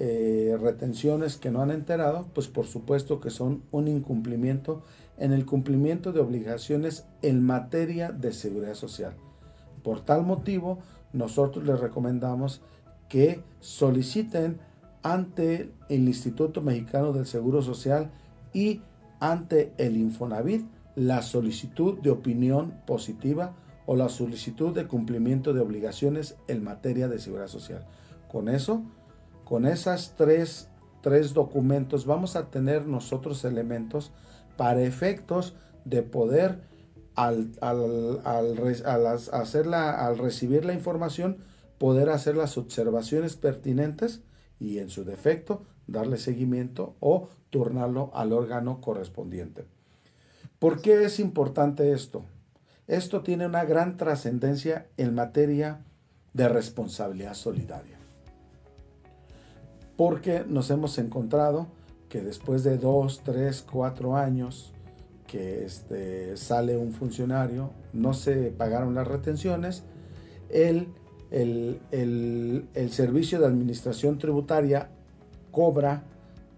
eh, 0.00 0.56
retenciones 0.60 1.36
que 1.36 1.50
no 1.50 1.60
han 1.60 1.72
enterado, 1.72 2.28
pues 2.32 2.46
por 2.46 2.66
supuesto 2.66 3.18
que 3.18 3.30
son 3.30 3.64
un 3.72 3.88
incumplimiento 3.88 4.84
en 5.16 5.32
el 5.32 5.44
cumplimiento 5.44 6.12
de 6.12 6.20
obligaciones 6.20 7.04
en 7.20 7.42
materia 7.42 8.12
de 8.12 8.32
seguridad 8.32 8.74
social. 8.74 9.16
Por 9.82 10.00
tal 10.00 10.22
motivo, 10.22 10.78
nosotros 11.12 11.66
les 11.66 11.80
recomendamos 11.80 12.60
que 13.08 13.42
soliciten 13.58 14.60
ante 15.02 15.72
el 15.88 16.06
Instituto 16.06 16.62
Mexicano 16.62 17.12
del 17.12 17.26
Seguro 17.26 17.60
Social 17.60 18.12
y 18.52 18.82
ante 19.18 19.72
el 19.78 19.96
Infonavit 19.96 20.64
la 20.94 21.22
solicitud 21.22 21.98
de 21.98 22.10
opinión 22.10 22.74
positiva 22.86 23.56
o 23.86 23.96
la 23.96 24.08
solicitud 24.08 24.72
de 24.72 24.86
cumplimiento 24.86 25.52
de 25.52 25.60
obligaciones 25.60 26.36
en 26.46 26.62
materia 26.62 27.08
de 27.08 27.18
seguridad 27.18 27.48
social. 27.48 27.84
Con 28.30 28.48
eso, 28.48 28.84
con 29.48 29.64
esas 29.64 30.14
tres, 30.14 30.68
tres 31.00 31.32
documentos, 31.32 32.04
vamos 32.04 32.36
a 32.36 32.50
tener 32.50 32.86
nosotros 32.86 33.46
elementos 33.46 34.12
para 34.58 34.82
efectos 34.82 35.54
de 35.86 36.02
poder 36.02 36.60
al, 37.14 37.52
al, 37.62 38.20
al 38.24 40.18
recibir 40.18 40.66
la 40.66 40.74
información, 40.74 41.38
poder 41.78 42.10
hacer 42.10 42.36
las 42.36 42.58
observaciones 42.58 43.36
pertinentes 43.36 44.20
y 44.60 44.80
en 44.80 44.90
su 44.90 45.04
defecto 45.04 45.62
darle 45.86 46.18
seguimiento 46.18 46.94
o 47.00 47.30
turnarlo 47.48 48.10
al 48.12 48.34
órgano 48.34 48.82
correspondiente. 48.82 49.64
¿Por 50.58 50.82
qué 50.82 51.04
es 51.04 51.18
importante 51.20 51.92
esto? 51.92 52.22
Esto 52.86 53.22
tiene 53.22 53.46
una 53.46 53.64
gran 53.64 53.96
trascendencia 53.96 54.88
en 54.98 55.14
materia 55.14 55.86
de 56.34 56.50
responsabilidad 56.50 57.32
solidaria. 57.32 57.97
Porque 59.98 60.44
nos 60.48 60.70
hemos 60.70 60.96
encontrado 60.98 61.66
que 62.08 62.22
después 62.22 62.62
de 62.62 62.78
dos, 62.78 63.22
tres, 63.24 63.66
cuatro 63.68 64.16
años 64.16 64.72
que 65.26 65.64
este, 65.64 66.36
sale 66.36 66.76
un 66.76 66.92
funcionario, 66.92 67.72
no 67.92 68.14
se 68.14 68.52
pagaron 68.52 68.94
las 68.94 69.08
retenciones, 69.08 69.82
el, 70.50 70.86
el, 71.32 71.80
el, 71.90 72.90
servicio 72.92 73.40
de 73.40 73.46
administración 73.46 74.18
tributaria 74.18 74.88
cobra 75.50 76.04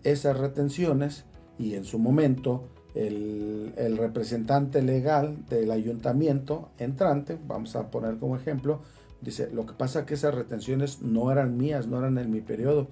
esas 0.04 0.38
retenciones 0.38 1.24
y 1.58 1.76
en 1.76 1.84
su 1.84 1.98
momento 1.98 2.68
el, 2.94 3.72
el, 3.78 3.96
representante 3.96 4.82
legal 4.82 5.46
del 5.48 5.70
ayuntamiento 5.70 6.68
entrante, 6.76 7.38
vamos 7.48 7.74
a 7.74 7.90
poner 7.90 8.18
como 8.18 8.36
ejemplo, 8.36 8.82
dice, 9.22 9.48
lo 9.50 9.64
que 9.64 9.72
pasa 9.72 10.00
es 10.00 10.04
que 10.04 10.14
esas 10.14 10.34
retenciones 10.34 11.00
no 11.00 11.32
eran 11.32 11.56
mías, 11.56 11.86
no 11.86 11.98
eran 12.00 12.18
en 12.18 12.30
mi 12.30 12.42
periodo. 12.42 12.88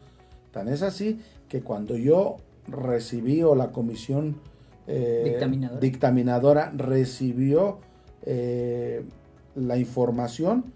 Tan 0.52 0.68
es 0.68 0.82
así 0.82 1.20
que 1.48 1.62
cuando 1.62 1.96
yo 1.96 2.36
recibí 2.66 3.42
o 3.42 3.54
la 3.54 3.72
comisión 3.72 4.36
eh, 4.86 5.38
dictaminadora. 5.80 6.72
recibió 6.74 7.78
eh, 8.22 9.04
la 9.54 9.76
información, 9.76 10.72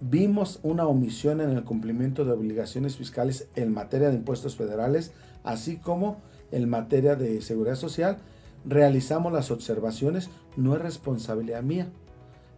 vimos 0.00 0.60
una 0.62 0.86
omisión 0.86 1.40
en 1.40 1.50
el 1.50 1.64
cumplimiento 1.64 2.24
de 2.24 2.32
obligaciones 2.32 2.96
fiscales 2.96 3.48
en 3.54 3.72
materia 3.72 4.08
de 4.08 4.16
impuestos 4.16 4.56
federales, 4.56 5.12
así 5.44 5.76
como 5.76 6.18
en 6.50 6.68
materia 6.68 7.14
de 7.14 7.40
seguridad 7.42 7.76
social, 7.76 8.18
realizamos 8.64 9.32
las 9.32 9.50
observaciones, 9.50 10.30
no 10.56 10.74
es 10.74 10.80
responsabilidad 10.80 11.62
mía. 11.62 11.88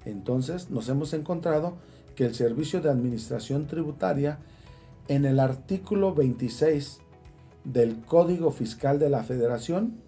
Entonces 0.04 0.70
nos 0.70 0.88
hemos 0.88 1.12
encontrado 1.12 1.74
que 2.14 2.24
el 2.24 2.34
Servicio 2.34 2.80
de 2.80 2.90
Administración 2.90 3.66
Tributaria 3.66 4.38
en 5.08 5.24
el 5.24 5.40
artículo 5.40 6.14
26 6.14 7.00
del 7.64 8.00
Código 8.04 8.50
Fiscal 8.50 8.98
de 8.98 9.10
la 9.10 9.24
Federación, 9.24 10.00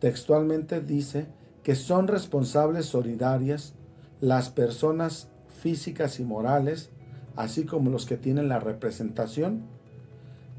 textualmente 0.00 0.80
dice 0.80 1.26
que 1.62 1.74
son 1.74 2.08
responsables 2.08 2.86
solidarias 2.86 3.74
las 4.20 4.50
personas 4.50 5.28
físicas 5.60 6.20
y 6.20 6.24
morales, 6.24 6.90
así 7.36 7.64
como 7.64 7.90
los 7.90 8.06
que 8.06 8.16
tienen 8.16 8.48
la 8.48 8.60
representación, 8.60 9.62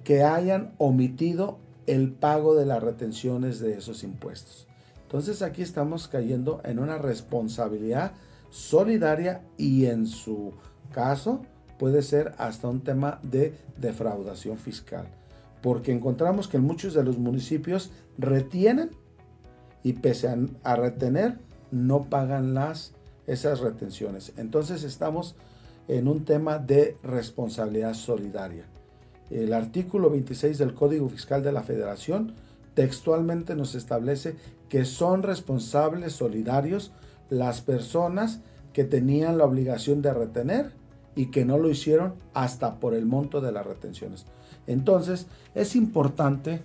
que 0.03 0.23
hayan 0.23 0.73
omitido 0.77 1.59
el 1.87 2.11
pago 2.11 2.55
de 2.55 2.65
las 2.65 2.81
retenciones 2.81 3.59
de 3.59 3.73
esos 3.77 4.03
impuestos. 4.03 4.67
Entonces 5.03 5.41
aquí 5.41 5.61
estamos 5.61 6.07
cayendo 6.07 6.61
en 6.63 6.79
una 6.79 6.97
responsabilidad 6.97 8.13
solidaria 8.49 9.43
y 9.57 9.85
en 9.85 10.07
su 10.07 10.53
caso 10.91 11.41
puede 11.77 12.01
ser 12.01 12.33
hasta 12.37 12.67
un 12.67 12.81
tema 12.81 13.19
de 13.23 13.53
defraudación 13.77 14.57
fiscal, 14.57 15.07
porque 15.61 15.91
encontramos 15.91 16.47
que 16.47 16.59
muchos 16.59 16.93
de 16.93 17.03
los 17.03 17.17
municipios 17.17 17.91
retienen 18.17 18.91
y 19.83 19.93
pese 19.93 20.29
a, 20.63 20.75
retener 20.75 21.37
no 21.71 22.03
pagan 22.03 22.53
las 22.53 22.93
esas 23.27 23.59
retenciones. 23.59 24.33
Entonces 24.37 24.83
estamos 24.83 25.35
en 25.87 26.07
un 26.07 26.25
tema 26.25 26.57
de 26.57 26.97
responsabilidad 27.03 27.93
solidaria. 27.93 28.65
El 29.29 29.53
artículo 29.53 30.09
26 30.09 30.57
del 30.57 30.73
Código 30.73 31.09
Fiscal 31.09 31.43
de 31.43 31.51
la 31.51 31.63
Federación 31.63 32.33
textualmente 32.75 33.55
nos 33.55 33.73
establece 33.75 34.35
que 34.69 34.85
son 34.85 35.23
responsables 35.23 36.13
solidarios 36.13 36.91
las 37.29 37.61
personas 37.61 38.39
que 38.73 38.83
tenían 38.83 39.37
la 39.37 39.45
obligación 39.45 40.01
de 40.01 40.13
retener 40.13 40.71
y 41.15 41.27
que 41.27 41.45
no 41.45 41.57
lo 41.57 41.69
hicieron 41.69 42.15
hasta 42.33 42.79
por 42.79 42.93
el 42.93 43.05
monto 43.05 43.41
de 43.41 43.51
las 43.51 43.65
retenciones. 43.65 44.25
Entonces, 44.67 45.27
es 45.53 45.75
importante 45.75 46.61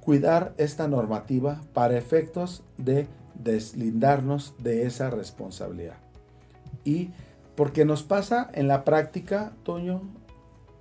cuidar 0.00 0.52
esta 0.58 0.88
normativa 0.88 1.60
para 1.72 1.96
efectos 1.96 2.62
de 2.76 3.06
deslindarnos 3.34 4.54
de 4.58 4.86
esa 4.86 5.10
responsabilidad. 5.10 5.96
Y 6.84 7.10
porque 7.54 7.84
nos 7.84 8.02
pasa 8.02 8.50
en 8.54 8.68
la 8.68 8.84
práctica, 8.84 9.52
Toño, 9.62 10.02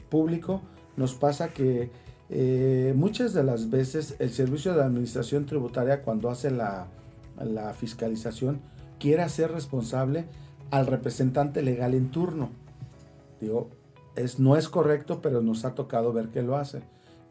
público, 0.10 0.62
nos 0.98 1.14
pasa 1.14 1.50
que 1.50 1.92
eh, 2.30 2.94
muchas 2.96 3.34
de 3.34 3.44
las 3.44 3.70
veces 3.70 4.16
el 4.20 4.32
servicio 4.32 4.74
de 4.74 4.84
administración 4.84 5.46
tributaria 5.46 6.02
cuando 6.02 6.30
hace 6.30 6.50
la, 6.50 6.88
la 7.38 7.74
fiscalización 7.74 8.62
quiere 9.00 9.22
hacer 9.22 9.52
responsable 9.52 10.26
al 10.70 10.88
representante 10.88 11.62
legal 11.62 11.94
en 11.94 12.10
turno. 12.10 12.50
Digo, 13.42 13.70
es, 14.16 14.40
no 14.40 14.56
es 14.56 14.70
correcto, 14.70 15.22
pero 15.22 15.42
nos 15.42 15.66
ha 15.66 15.76
tocado 15.76 16.14
ver 16.14 16.30
que 16.30 16.42
lo 16.42 16.56
hace. 16.56 16.82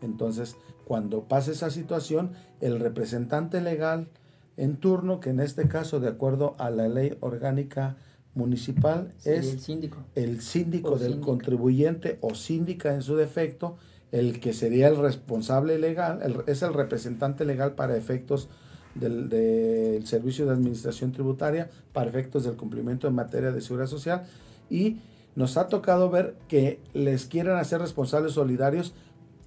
Entonces, 0.02 0.56
cuando 0.84 1.24
pasa 1.24 1.52
esa 1.52 1.70
situación, 1.70 2.32
el 2.60 2.80
representante 2.80 3.60
legal 3.60 4.08
en 4.56 4.76
turno, 4.76 5.20
que 5.20 5.30
en 5.30 5.40
este 5.40 5.68
caso, 5.68 6.00
de 6.00 6.08
acuerdo 6.08 6.54
a 6.58 6.68
la 6.70 6.88
ley 6.88 7.16
orgánica 7.20 7.96
municipal, 8.34 9.12
es 9.24 9.52
el 9.52 9.60
síndico, 9.60 9.98
el 10.14 10.40
síndico 10.40 10.96
del 10.96 11.20
contribuyente 11.20 12.18
o 12.20 12.34
síndica 12.34 12.94
en 12.94 13.02
su 13.02 13.16
defecto, 13.16 13.76
el 14.12 14.40
que 14.40 14.52
sería 14.52 14.88
el 14.88 14.96
responsable 14.96 15.78
legal, 15.78 16.44
es 16.46 16.62
el 16.62 16.74
representante 16.74 17.44
legal 17.44 17.74
para 17.74 17.96
efectos 17.96 18.48
del, 18.94 20.02
Servicio 20.04 20.46
de 20.46 20.52
Administración 20.52 21.12
Tributaria, 21.12 21.70
para 21.92 22.10
efectos 22.10 22.44
del 22.44 22.56
cumplimiento 22.56 23.06
en 23.06 23.14
materia 23.14 23.52
de 23.52 23.60
seguridad 23.60 23.88
social, 23.88 24.24
y 24.68 24.98
nos 25.36 25.56
ha 25.56 25.68
tocado 25.68 26.10
ver 26.10 26.36
que 26.48 26.80
les 26.92 27.26
quieren 27.26 27.56
hacer 27.56 27.80
responsables 27.80 28.32
solidarios 28.32 28.94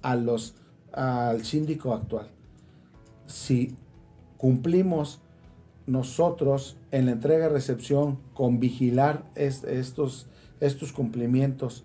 a 0.02 0.16
los, 0.16 0.54
al 0.92 1.44
síndico 1.44 1.92
actual. 1.92 2.28
Si 3.26 3.74
cumplimos 4.38 5.20
nosotros 5.86 6.76
en 6.90 7.06
la 7.06 7.12
entrega 7.12 7.46
y 7.46 7.48
recepción 7.50 8.18
con 8.32 8.60
vigilar 8.60 9.24
estos, 9.34 10.26
estos 10.60 10.92
cumplimientos 10.92 11.84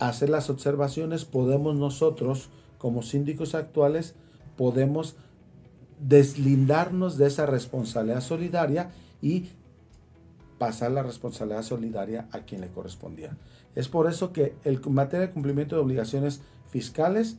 hacer 0.00 0.30
las 0.30 0.50
observaciones, 0.50 1.24
podemos 1.24 1.76
nosotros, 1.76 2.48
como 2.78 3.02
síndicos 3.02 3.54
actuales, 3.54 4.14
podemos 4.56 5.16
deslindarnos 6.00 7.18
de 7.18 7.26
esa 7.26 7.46
responsabilidad 7.46 8.22
solidaria 8.22 8.90
y 9.20 9.50
pasar 10.60 10.92
la 10.92 11.02
responsabilidad 11.02 11.62
solidaria 11.62 12.28
a 12.32 12.40
quien 12.40 12.60
le 12.60 12.68
correspondía. 12.68 13.36
Es 13.74 13.88
por 13.88 14.08
eso 14.08 14.32
que 14.32 14.54
en 14.62 14.80
materia 14.92 15.26
de 15.26 15.32
cumplimiento 15.32 15.74
de 15.74 15.82
obligaciones 15.82 16.42
fiscales 16.68 17.38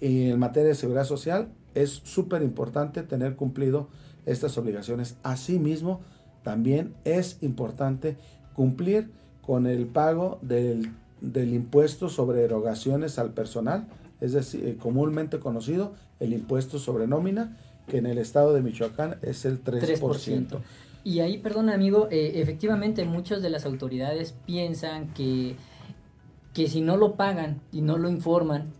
y 0.00 0.30
en 0.30 0.38
materia 0.38 0.70
de 0.70 0.74
seguridad 0.74 1.04
social 1.04 1.52
es 1.74 1.90
súper 2.04 2.42
importante 2.42 3.02
tener 3.02 3.36
cumplido 3.36 3.88
estas 4.24 4.56
obligaciones. 4.56 5.16
Asimismo, 5.22 6.00
también 6.42 6.94
es 7.04 7.38
importante 7.42 8.16
cumplir 8.54 9.10
con 9.42 9.66
el 9.66 9.86
pago 9.86 10.38
del 10.40 10.90
del 11.32 11.54
impuesto 11.54 12.08
sobre 12.08 12.42
erogaciones 12.42 13.18
al 13.18 13.30
personal, 13.30 13.86
es 14.20 14.32
decir, 14.32 14.66
eh, 14.66 14.76
comúnmente 14.76 15.38
conocido 15.38 15.94
el 16.20 16.32
impuesto 16.32 16.78
sobre 16.78 17.06
nómina, 17.06 17.56
que 17.88 17.98
en 17.98 18.06
el 18.06 18.18
estado 18.18 18.52
de 18.52 18.62
Michoacán 18.62 19.18
es 19.22 19.44
el 19.44 19.62
3%. 19.62 20.60
Y 21.04 21.20
ahí, 21.20 21.36
perdón 21.36 21.68
amigo, 21.68 22.08
eh, 22.10 22.32
efectivamente 22.36 23.04
muchas 23.04 23.42
de 23.42 23.50
las 23.50 23.66
autoridades 23.66 24.34
piensan 24.46 25.12
que, 25.12 25.54
que 26.54 26.66
si 26.66 26.80
no 26.80 26.96
lo 26.96 27.14
pagan 27.14 27.60
y 27.72 27.82
no 27.82 27.98
lo 27.98 28.08
informan, 28.08 28.72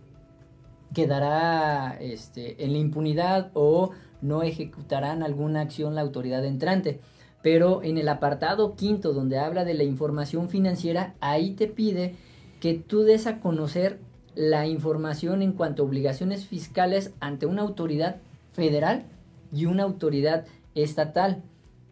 quedará 0.94 1.98
este, 2.00 2.64
en 2.64 2.72
la 2.72 2.78
impunidad 2.78 3.50
o 3.52 3.90
no 4.22 4.42
ejecutarán 4.42 5.22
alguna 5.22 5.60
acción 5.60 5.94
la 5.94 6.00
autoridad 6.00 6.44
entrante. 6.46 7.00
Pero 7.42 7.82
en 7.82 7.98
el 7.98 8.08
apartado 8.08 8.74
quinto, 8.74 9.12
donde 9.12 9.38
habla 9.38 9.66
de 9.66 9.74
la 9.74 9.84
información 9.84 10.48
financiera, 10.48 11.14
ahí 11.20 11.50
te 11.50 11.66
pide 11.66 12.14
que 12.58 12.72
tú 12.72 13.02
des 13.02 13.26
a 13.26 13.40
conocer 13.40 13.98
la 14.34 14.66
información 14.66 15.42
en 15.42 15.52
cuanto 15.52 15.82
a 15.82 15.86
obligaciones 15.86 16.46
fiscales 16.46 17.12
ante 17.20 17.44
una 17.44 17.60
autoridad 17.60 18.16
federal 18.52 19.04
y 19.52 19.66
una 19.66 19.82
autoridad 19.82 20.46
estatal. 20.74 21.42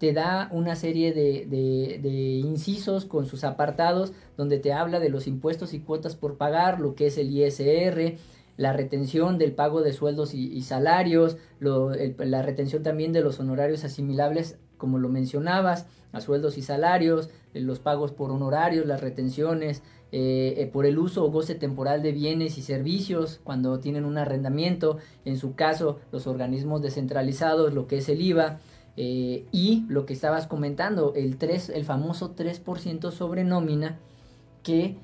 Te 0.02 0.12
da 0.12 0.48
una 0.50 0.74
serie 0.74 1.12
de, 1.12 2.40
incisos 2.44 3.04
con 3.04 3.24
sus 3.24 3.44
apartados 3.44 4.12
donde 4.36 4.58
te 4.58 4.72
habla 4.72 4.98
de 4.98 5.10
los 5.10 5.28
impuestos 5.28 5.74
y 5.74 5.78
cuotas 5.78 6.16
por 6.16 6.38
pagar, 6.38 6.80
lo 6.80 6.96
que 6.96 7.06
es 7.06 7.18
el 7.18 7.30
ISR, 7.30 8.16
la 8.56 8.72
retención 8.72 9.38
del 9.38 9.52
pago 9.52 9.80
de 9.80 9.92
sueldos 9.92 10.34
y, 10.34 10.60
salarios, 10.62 11.36
la 11.60 12.42
retención 12.42 12.82
también 12.82 13.12
de 13.12 13.20
los 13.20 13.38
honorarios 13.38 13.84
asimilables, 13.84 14.58
como 14.76 14.98
lo 14.98 15.08
mencionabas, 15.08 15.86
a 16.10 16.20
sueldos 16.20 16.58
y 16.58 16.62
salarios, 16.62 17.30
los 17.54 17.78
pagos 17.78 18.10
por 18.10 18.32
honorarios, 18.32 18.86
las 18.86 19.02
retenciones, 19.02 19.84
eh, 20.10 20.56
eh, 20.58 20.66
por 20.66 20.84
el 20.84 20.98
uso 20.98 21.24
o 21.24 21.30
goce 21.30 21.54
temporal 21.54 22.02
de 22.02 22.10
bienes 22.10 22.58
y 22.58 22.62
servicios 22.62 23.40
cuando 23.44 23.78
tienen 23.78 24.04
un 24.04 24.18
arrendamiento, 24.18 24.98
en 25.24 25.38
su 25.38 25.54
caso 25.54 26.00
los 26.10 26.26
organismos 26.26 26.82
descentralizados, 26.82 27.72
lo 27.72 27.86
que 27.86 27.98
es 27.98 28.08
el 28.08 28.20
IVA, 28.20 28.58
eh, 28.96 29.46
y 29.52 29.85
lo 29.88 30.07
que 30.07 30.12
estabas 30.12 30.46
comentando, 30.46 31.12
el, 31.14 31.38
3, 31.38 31.70
el 31.70 31.85
famoso 31.85 32.35
3% 32.35 33.11
sobre 33.11 33.44
nómina, 33.44 33.98
que 34.62 34.96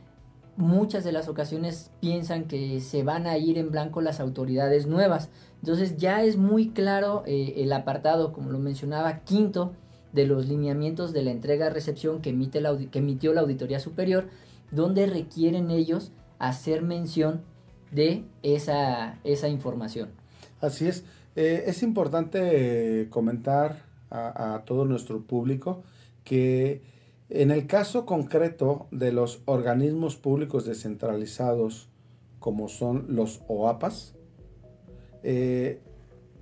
muchas 0.56 1.04
de 1.04 1.12
las 1.12 1.28
ocasiones 1.28 1.90
piensan 2.00 2.44
que 2.44 2.80
se 2.80 3.02
van 3.02 3.26
a 3.26 3.38
ir 3.38 3.58
en 3.58 3.70
blanco 3.70 4.00
las 4.00 4.20
autoridades 4.20 4.86
nuevas. 4.86 5.30
Entonces 5.60 5.96
ya 5.96 6.22
es 6.22 6.36
muy 6.36 6.70
claro 6.70 7.22
el 7.26 7.72
apartado, 7.72 8.32
como 8.32 8.50
lo 8.50 8.58
mencionaba, 8.58 9.20
quinto 9.20 9.72
de 10.12 10.26
los 10.26 10.48
lineamientos 10.48 11.12
de 11.12 11.22
la 11.22 11.30
entrega-recepción 11.30 12.20
que, 12.20 12.30
emite 12.30 12.60
la, 12.60 12.76
que 12.76 12.98
emitió 12.98 13.32
la 13.32 13.42
Auditoría 13.42 13.80
Superior, 13.80 14.28
donde 14.70 15.06
requieren 15.06 15.70
ellos 15.70 16.12
hacer 16.38 16.82
mención 16.82 17.42
de 17.90 18.24
esa, 18.42 19.18
esa 19.24 19.48
información. 19.48 20.10
Así 20.60 20.86
es. 20.88 21.04
Eh, 21.40 21.70
es 21.70 21.84
importante 21.84 23.02
eh, 23.02 23.08
comentar 23.10 23.84
a, 24.10 24.64
todo 24.66 24.84
nuestro 24.84 25.22
público 25.22 25.84
que 26.24 26.82
en 27.28 27.52
el 27.52 27.68
caso 27.68 28.06
concreto 28.06 28.88
de 28.90 29.12
los 29.12 29.42
organismos 29.44 30.16
públicos 30.16 30.64
descentralizados, 30.66 31.90
como 32.40 32.66
son 32.66 33.06
los 33.10 33.40
OAPAS, 33.46 34.16
eh, 35.22 35.80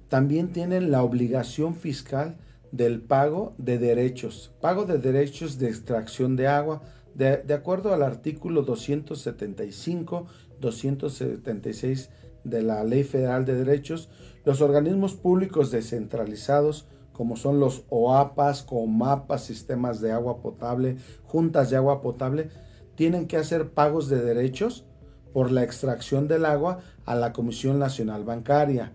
también 0.09 0.53
tienen 0.53 0.91
la 0.91 1.03
obligación 1.03 1.75
fiscal 1.75 2.39
del 2.73 3.03
pago 3.03 3.55
de 3.59 3.77
derechos, 3.77 4.55
pago 4.63 4.87
de 4.87 4.97
derechos 4.97 5.59
de 5.59 5.69
extracción 5.69 6.37
de 6.37 6.47
agua, 6.47 6.81
de, 7.15 7.53
acuerdo 7.53 7.93
al 7.93 8.03
artículo 8.03 8.63
275, 8.63 10.27
276 10.59 12.09
de 12.45 12.63
la 12.63 12.83
Ley 12.83 13.05
Federal 13.05 13.45
de 13.45 13.57
Derechos, 13.57 14.09
los 14.47 14.63
organismos 14.63 15.15
públicos 15.15 15.73
descentralizados, 15.73 16.87
como 17.13 17.37
son 17.37 17.59
los 17.59 17.83
OAPAS, 17.91 18.63
COMAPAS, 18.63 19.45
sistemas 19.45 20.01
de 20.01 20.13
agua 20.13 20.41
potable, 20.41 20.97
juntas 21.25 21.69
de 21.69 21.77
agua 21.77 22.01
potable, 22.01 22.49
tienen 22.95 23.27
que 23.27 23.37
hacer 23.37 23.71
pagos 23.71 24.09
de 24.09 24.23
derechos 24.23 24.87
por 25.33 25.51
la 25.51 25.65
extracción 25.65 26.29
del 26.29 26.45
agua 26.45 26.79
a 27.05 27.17
la 27.17 27.33
Comisión 27.33 27.81
Nacional 27.81 28.25
Bancaria, 28.25 28.93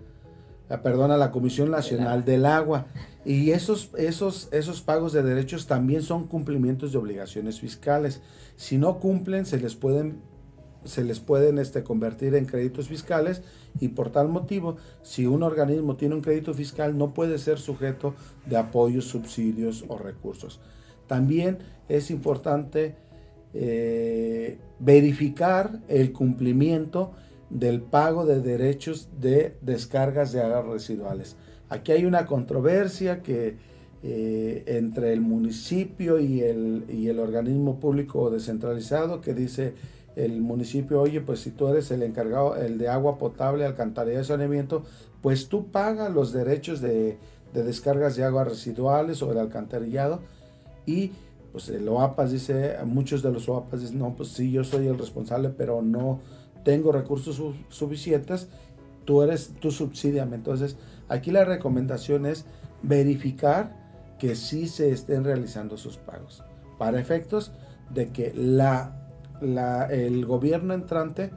perdón, 0.81 1.11
a 1.11 1.17
la 1.17 1.31
Comisión 1.31 1.69
Nacional 1.69 2.23
del 2.23 2.45
Agua. 2.45 2.85
Y 3.25 3.51
esos, 3.51 3.89
esos, 3.97 4.47
esos 4.53 4.81
pagos 4.81 5.11
de 5.11 5.21
derechos 5.21 5.67
también 5.67 6.01
son 6.01 6.27
cumplimientos 6.27 6.93
de 6.93 6.97
obligaciones 6.97 7.59
fiscales. 7.59 8.21
Si 8.55 8.77
no 8.77 8.99
cumplen, 8.99 9.45
se 9.45 9.59
les 9.59 9.75
pueden, 9.75 10.21
se 10.83 11.03
les 11.03 11.19
pueden 11.19 11.57
este, 11.57 11.83
convertir 11.83 12.35
en 12.35 12.45
créditos 12.45 12.87
fiscales 12.87 13.41
y 13.79 13.89
por 13.89 14.11
tal 14.11 14.29
motivo, 14.29 14.77
si 15.01 15.25
un 15.25 15.43
organismo 15.43 15.95
tiene 15.95 16.15
un 16.15 16.21
crédito 16.21 16.53
fiscal, 16.53 16.97
no 16.97 17.13
puede 17.13 17.37
ser 17.37 17.59
sujeto 17.59 18.15
de 18.45 18.57
apoyos, 18.57 19.05
subsidios 19.05 19.85
o 19.87 19.97
recursos. 19.97 20.59
También 21.07 21.59
es 21.89 22.09
importante 22.09 22.95
eh, 23.53 24.57
verificar 24.79 25.81
el 25.87 26.13
cumplimiento 26.13 27.11
del 27.49 27.81
pago 27.81 28.25
de 28.25 28.41
derechos 28.41 29.09
de 29.19 29.57
descargas 29.61 30.31
de 30.31 30.41
aguas 30.41 30.65
residuales. 30.65 31.35
Aquí 31.69 31.91
hay 31.91 32.05
una 32.05 32.25
controversia 32.25 33.21
que 33.21 33.57
eh, 34.03 34.63
entre 34.65 35.13
el 35.13 35.21
municipio 35.21 36.19
y 36.19 36.41
el, 36.41 36.85
y 36.89 37.07
el 37.09 37.19
organismo 37.19 37.79
público 37.79 38.31
descentralizado 38.31 39.21
que 39.21 39.33
dice 39.33 39.73
el 40.15 40.41
municipio, 40.41 41.01
oye, 41.01 41.21
pues 41.21 41.39
si 41.39 41.51
tú 41.51 41.67
eres 41.67 41.91
el 41.91 42.03
encargado, 42.03 42.55
el 42.55 42.77
de 42.77 42.89
agua 42.89 43.17
potable, 43.17 43.65
alcantarillado 43.65 44.23
y 44.23 44.27
saneamiento, 44.27 44.83
pues 45.21 45.47
tú 45.47 45.67
pagas 45.67 46.11
los 46.11 46.33
derechos 46.33 46.81
de, 46.81 47.17
de 47.53 47.63
descargas 47.63 48.15
de 48.15 48.23
aguas 48.23 48.47
residuales 48.47 49.21
o 49.21 49.31
el 49.31 49.37
alcantarillado 49.37 50.19
y 50.85 51.11
pues 51.51 51.69
el 51.69 51.87
OAPAS 51.87 52.31
dice, 52.31 52.77
muchos 52.85 53.21
de 53.21 53.31
los 53.31 53.49
OAPAS 53.49 53.81
dicen, 53.81 53.99
no, 53.99 54.13
pues 54.15 54.29
sí, 54.29 54.51
yo 54.51 54.63
soy 54.63 54.87
el 54.87 54.97
responsable, 54.97 55.49
pero 55.49 55.81
no 55.81 56.19
tengo 56.63 56.91
recursos 56.91 57.41
suficientes, 57.69 58.47
tú 59.05 59.21
eres, 59.21 59.51
tú 59.59 59.71
subsidiame. 59.71 60.35
Entonces, 60.35 60.77
aquí 61.09 61.31
la 61.31 61.43
recomendación 61.43 62.25
es 62.25 62.45
verificar 62.83 63.75
que 64.17 64.35
sí 64.35 64.67
se 64.67 64.91
estén 64.91 65.23
realizando 65.23 65.77
sus 65.77 65.97
pagos, 65.97 66.43
para 66.77 66.99
efectos 66.99 67.51
de 67.89 68.09
que 68.09 68.33
la, 68.33 69.00
la, 69.41 69.85
el 69.85 70.25
gobierno 70.25 70.73
entrante 70.73 71.31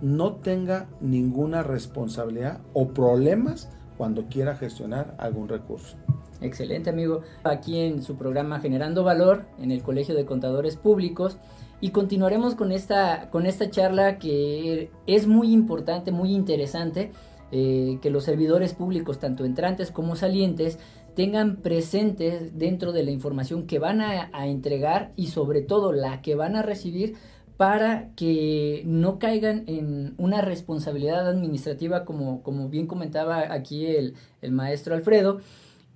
no 0.00 0.34
tenga 0.36 0.88
ninguna 1.00 1.62
responsabilidad 1.62 2.60
o 2.72 2.88
problemas 2.88 3.70
cuando 3.96 4.26
quiera 4.26 4.56
gestionar 4.56 5.14
algún 5.18 5.48
recurso. 5.48 5.96
Excelente, 6.40 6.90
amigo. 6.90 7.22
Aquí 7.42 7.80
en 7.80 8.02
su 8.02 8.16
programa 8.16 8.60
Generando 8.60 9.02
Valor, 9.04 9.46
en 9.58 9.70
el 9.70 9.82
Colegio 9.82 10.14
de 10.14 10.26
Contadores 10.26 10.76
Públicos. 10.76 11.38
Y 11.80 11.90
continuaremos 11.90 12.54
con 12.54 12.72
esta, 12.72 13.30
con 13.30 13.46
esta 13.46 13.70
charla 13.70 14.18
que 14.18 14.90
es 15.06 15.26
muy 15.26 15.52
importante, 15.52 16.12
muy 16.12 16.32
interesante, 16.32 17.12
eh, 17.50 17.98
que 18.02 18.10
los 18.10 18.24
servidores 18.24 18.74
públicos, 18.74 19.18
tanto 19.18 19.44
entrantes 19.44 19.90
como 19.90 20.16
salientes, 20.16 20.78
tengan 21.14 21.56
presentes 21.56 22.58
dentro 22.58 22.92
de 22.92 23.04
la 23.04 23.10
información 23.10 23.66
que 23.66 23.78
van 23.78 24.00
a, 24.00 24.30
a 24.32 24.46
entregar 24.46 25.12
y 25.16 25.28
sobre 25.28 25.62
todo 25.62 25.92
la 25.92 26.20
que 26.22 26.34
van 26.34 26.56
a 26.56 26.62
recibir 26.62 27.14
para 27.56 28.10
que 28.16 28.82
no 28.84 29.18
caigan 29.18 29.64
en 29.66 30.14
una 30.18 30.40
responsabilidad 30.40 31.28
administrativa 31.28 32.04
como, 32.04 32.42
como 32.42 32.68
bien 32.68 32.86
comentaba 32.86 33.52
aquí 33.52 33.86
el, 33.86 34.14
el 34.42 34.52
maestro 34.52 34.94
Alfredo, 34.94 35.40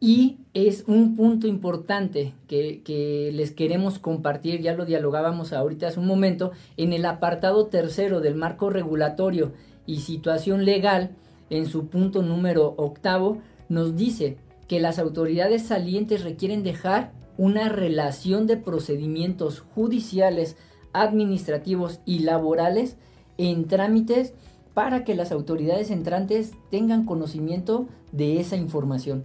y 0.00 0.38
es 0.54 0.84
un 0.86 1.16
punto 1.16 1.48
importante 1.48 2.32
que, 2.46 3.30
les 3.34 3.50
queremos 3.50 3.98
compartir, 3.98 4.60
ya 4.60 4.74
lo 4.74 4.84
dialogábamos 4.84 5.52
ahorita 5.52 5.88
hace 5.88 5.98
un 5.98 6.06
momento, 6.06 6.52
en 6.76 6.92
el 6.92 7.04
apartado 7.04 7.66
tercero 7.66 8.20
del 8.20 8.36
marco 8.36 8.70
regulatorio 8.70 9.52
y 9.86 10.00
situación 10.00 10.64
legal, 10.64 11.16
en 11.50 11.66
su 11.66 11.88
punto 11.88 12.22
número 12.22 12.74
octavo, 12.76 13.38
nos 13.68 13.96
dice 13.96 14.36
que 14.68 14.80
las 14.80 14.98
autoridades 14.98 15.62
salientes 15.62 16.22
requieren 16.22 16.62
dejar 16.62 17.10
una 17.36 17.68
relación 17.68 18.46
de 18.46 18.56
procedimientos 18.56 19.60
judiciales, 19.60 20.56
administrativos 21.02 22.00
y 22.04 22.20
laborales 22.20 22.96
en 23.36 23.66
trámites 23.66 24.32
para 24.74 25.04
que 25.04 25.14
las 25.14 25.32
autoridades 25.32 25.90
entrantes 25.90 26.52
tengan 26.70 27.04
conocimiento 27.04 27.88
de 28.12 28.40
esa 28.40 28.56
información. 28.56 29.24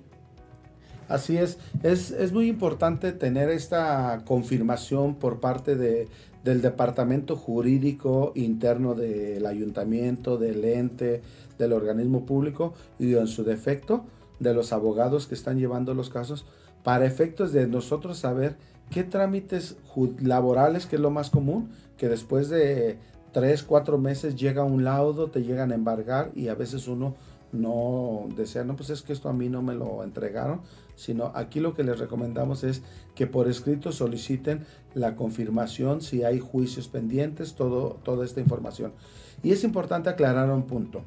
Así 1.07 1.37
es. 1.37 1.59
es, 1.83 2.31
muy 2.31 2.47
importante 2.47 3.11
tener 3.11 3.49
esta 3.49 4.23
confirmación 4.25 5.15
por 5.15 5.39
parte 5.39 5.75
de, 5.75 6.07
del 6.43 6.61
departamento 6.61 7.35
jurídico 7.35 8.31
interno 8.35 8.95
del 8.95 9.45
ayuntamiento, 9.45 10.37
del 10.37 10.63
ente, 10.65 11.21
del 11.57 11.73
organismo 11.73 12.25
público 12.25 12.73
y 12.99 13.13
en 13.15 13.27
su 13.27 13.43
defecto 13.43 14.05
de 14.39 14.53
los 14.53 14.73
abogados 14.73 15.27
que 15.27 15.35
están 15.35 15.57
llevando 15.57 15.93
los 15.93 16.09
casos 16.09 16.45
para 16.83 17.05
efectos 17.05 17.53
de 17.53 17.67
nosotros 17.67 18.17
saber 18.17 18.57
qué 18.93 19.03
trámites 19.03 19.75
laborales, 20.21 20.85
que 20.85 20.97
es 20.97 21.01
lo 21.01 21.09
más 21.09 21.29
común, 21.29 21.71
que 21.97 22.07
después 22.07 22.49
de 22.49 22.99
tres, 23.31 23.63
cuatro 23.63 23.97
meses 23.97 24.35
llega 24.35 24.63
un 24.63 24.83
laudo, 24.83 25.31
te 25.31 25.41
llegan 25.41 25.71
a 25.71 25.75
embargar 25.75 26.31
y 26.35 26.47
a 26.47 26.53
veces 26.53 26.87
uno 26.87 27.15
no 27.51 28.27
desea, 28.35 28.63
no, 28.63 28.75
pues 28.75 28.89
es 28.89 29.01
que 29.01 29.13
esto 29.13 29.29
a 29.29 29.33
mí 29.33 29.49
no 29.49 29.61
me 29.61 29.73
lo 29.73 30.03
entregaron, 30.03 30.61
sino 30.95 31.31
aquí 31.35 31.59
lo 31.59 31.73
que 31.73 31.83
les 31.83 31.99
recomendamos 31.99 32.63
es 32.63 32.81
que 33.15 33.27
por 33.27 33.47
escrito 33.47 33.91
soliciten 33.91 34.65
la 34.93 35.15
confirmación 35.15 36.01
si 36.01 36.23
hay 36.23 36.39
juicios 36.39 36.87
pendientes, 36.87 37.55
todo, 37.55 37.99
toda 38.03 38.25
esta 38.25 38.41
información. 38.41 38.93
Y 39.41 39.51
es 39.51 39.63
importante 39.63 40.09
aclarar 40.09 40.49
un 40.51 40.63
punto. 40.63 41.03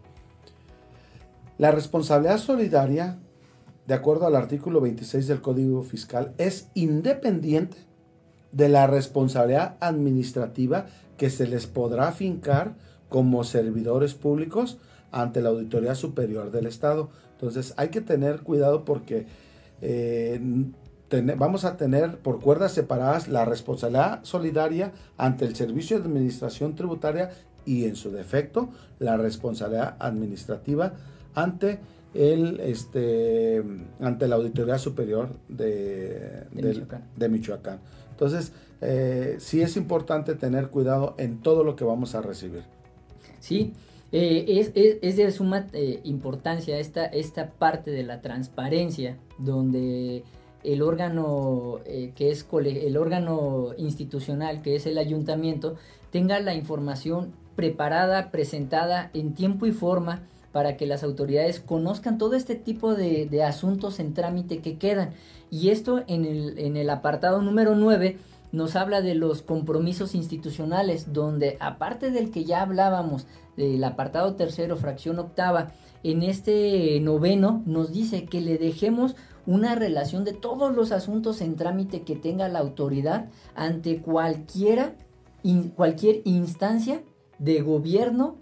La 1.58 1.70
responsabilidad 1.70 2.38
solidaria, 2.38 3.18
de 3.86 3.94
acuerdo 3.94 4.26
al 4.26 4.36
artículo 4.36 4.80
26 4.80 5.26
del 5.28 5.40
Código 5.40 5.82
Fiscal, 5.82 6.32
es 6.38 6.68
independiente 6.74 7.76
de 8.52 8.68
la 8.68 8.86
responsabilidad 8.86 9.76
administrativa 9.80 10.86
que 11.16 11.30
se 11.30 11.46
les 11.46 11.66
podrá 11.66 12.12
fincar 12.12 12.74
como 13.08 13.44
servidores 13.44 14.14
públicos 14.14 14.78
ante 15.12 15.40
la 15.40 15.50
Auditoría 15.50 15.94
Superior 15.94 16.50
del 16.50 16.66
Estado. 16.66 17.10
Entonces 17.32 17.74
hay 17.76 17.88
que 17.88 18.00
tener 18.00 18.40
cuidado 18.40 18.84
porque 18.84 19.26
eh, 19.82 20.40
vamos 21.36 21.64
a 21.64 21.76
tener 21.76 22.18
por 22.18 22.40
cuerdas 22.40 22.72
separadas 22.72 23.28
la 23.28 23.44
responsabilidad 23.44 24.20
solidaria 24.22 24.92
ante 25.16 25.44
el 25.44 25.54
Servicio 25.54 25.98
de 25.98 26.06
Administración 26.06 26.74
Tributaria 26.74 27.30
y 27.64 27.84
en 27.84 27.96
su 27.96 28.10
defecto 28.10 28.70
la 28.98 29.16
responsabilidad 29.16 29.96
administrativa 29.98 30.94
ante 31.34 31.78
este 32.16 33.62
ante 34.00 34.28
la 34.28 34.36
auditoría 34.36 34.78
superior 34.78 35.30
de, 35.48 36.44
de, 36.52 37.28
Michoacán. 37.28 37.80
Entonces, 38.10 38.52
eh, 38.80 39.36
sí 39.38 39.62
es 39.62 39.76
importante 39.76 40.34
tener 40.34 40.68
cuidado 40.68 41.14
en 41.18 41.40
todo 41.40 41.64
lo 41.64 41.76
que 41.76 41.84
vamos 41.84 42.14
a 42.14 42.22
recibir. 42.22 42.64
Sí, 43.40 43.72
eh, 44.12 44.72
es, 45.02 45.16
de 45.16 45.30
suma 45.30 45.66
eh, 45.72 46.00
importancia 46.04 46.78
esta, 46.78 47.06
esta 47.06 47.50
parte 47.50 47.90
de 47.90 48.02
la 48.02 48.20
transparencia, 48.20 49.18
donde 49.38 50.24
el 50.64 50.82
órgano 50.82 51.80
que 51.84 52.30
es 52.30 52.46
el 52.52 52.96
órgano 52.96 53.70
institucional, 53.76 54.62
que 54.62 54.74
es 54.74 54.86
el 54.86 54.98
ayuntamiento, 54.98 55.76
tenga 56.10 56.40
la 56.40 56.54
información 56.54 57.32
preparada, 57.56 58.30
presentada 58.30 59.10
en 59.14 59.34
tiempo 59.34 59.66
y 59.66 59.72
forma 59.72 60.22
para 60.56 60.78
que 60.78 60.86
las 60.86 61.02
autoridades 61.02 61.60
conozcan 61.60 62.16
todo 62.16 62.32
este 62.32 62.54
tipo 62.54 62.94
de, 62.94 63.42
asuntos 63.44 64.00
en 64.00 64.14
trámite 64.14 64.60
que 64.60 64.78
quedan. 64.78 65.10
Y 65.50 65.68
esto 65.68 66.02
en 66.06 66.24
el, 66.24 66.58
en 66.58 66.78
el 66.78 66.88
apartado 66.88 67.42
número 67.42 67.74
9 67.74 68.16
nos 68.52 68.74
habla 68.74 69.02
de 69.02 69.14
los 69.14 69.42
compromisos 69.42 70.14
institucionales, 70.14 71.12
donde 71.12 71.58
aparte 71.60 72.10
del 72.10 72.30
que 72.30 72.46
ya 72.46 72.62
hablábamos, 72.62 73.26
del 73.58 73.84
apartado 73.84 74.34
tercero, 74.34 74.78
fracción 74.78 75.18
octava, 75.18 75.72
en 76.02 76.22
este 76.22 77.00
noveno 77.00 77.62
nos 77.66 77.92
dice 77.92 78.24
que 78.24 78.40
le 78.40 78.56
dejemos 78.56 79.14
una 79.44 79.74
relación 79.74 80.24
de 80.24 80.32
todos 80.32 80.74
los 80.74 80.90
asuntos 80.90 81.42
en 81.42 81.56
trámite 81.56 82.00
que 82.00 82.16
tenga 82.16 82.48
la 82.48 82.60
autoridad 82.60 83.28
ante 83.54 84.00
cualquiera, 84.00 84.94
cualquier 85.74 86.22
instancia 86.24 87.02
de 87.38 87.60
gobierno, 87.60 88.38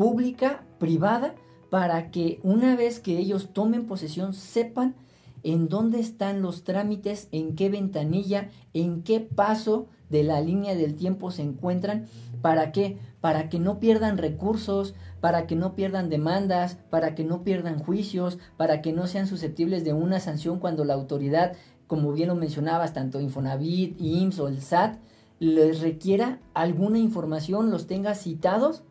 pública, 0.00 0.64
privada, 0.78 1.34
para 1.68 2.10
que 2.10 2.40
una 2.42 2.74
vez 2.74 3.00
que 3.00 3.18
ellos 3.18 3.50
tomen 3.52 3.84
posesión 3.84 4.32
sepan 4.32 4.94
en 5.42 5.68
dónde 5.68 6.00
están 6.00 6.40
los 6.40 6.64
trámites, 6.64 7.28
en 7.32 7.54
qué 7.54 7.68
ventanilla, 7.68 8.48
en 8.72 9.02
qué 9.02 9.20
paso 9.20 9.88
de 10.08 10.22
la 10.24 10.40
línea 10.40 10.74
del 10.74 10.94
tiempo 10.94 11.30
se 11.30 11.42
encuentran. 11.42 12.06
¿Para 12.40 12.72
qué? 12.72 12.96
Para 13.20 13.50
que 13.50 13.58
no 13.58 13.78
pierdan 13.78 14.16
recursos, 14.16 14.94
para 15.20 15.46
que 15.46 15.54
no 15.54 15.74
pierdan 15.74 16.08
demandas, 16.08 16.78
para 16.88 17.14
que 17.14 17.24
no 17.24 17.44
pierdan 17.44 17.78
juicios, 17.78 18.38
para 18.56 18.80
que 18.80 18.94
no 18.94 19.06
sean 19.06 19.26
susceptibles 19.26 19.84
de 19.84 19.92
una 19.92 20.18
sanción 20.18 20.60
cuando 20.60 20.86
la 20.86 20.94
autoridad, 20.94 21.52
como 21.86 22.14
bien 22.14 22.28
lo 22.28 22.36
mencionabas, 22.36 22.94
tanto 22.94 23.20
Infonavit, 23.20 24.00
IMSS 24.00 24.38
o 24.40 24.48
el 24.48 24.62
SAT, 24.62 24.98
les 25.40 25.82
requiera 25.82 26.38
alguna 26.54 26.98
información, 26.98 27.70
los 27.70 27.86
tenga 27.86 28.14
citados 28.14 28.82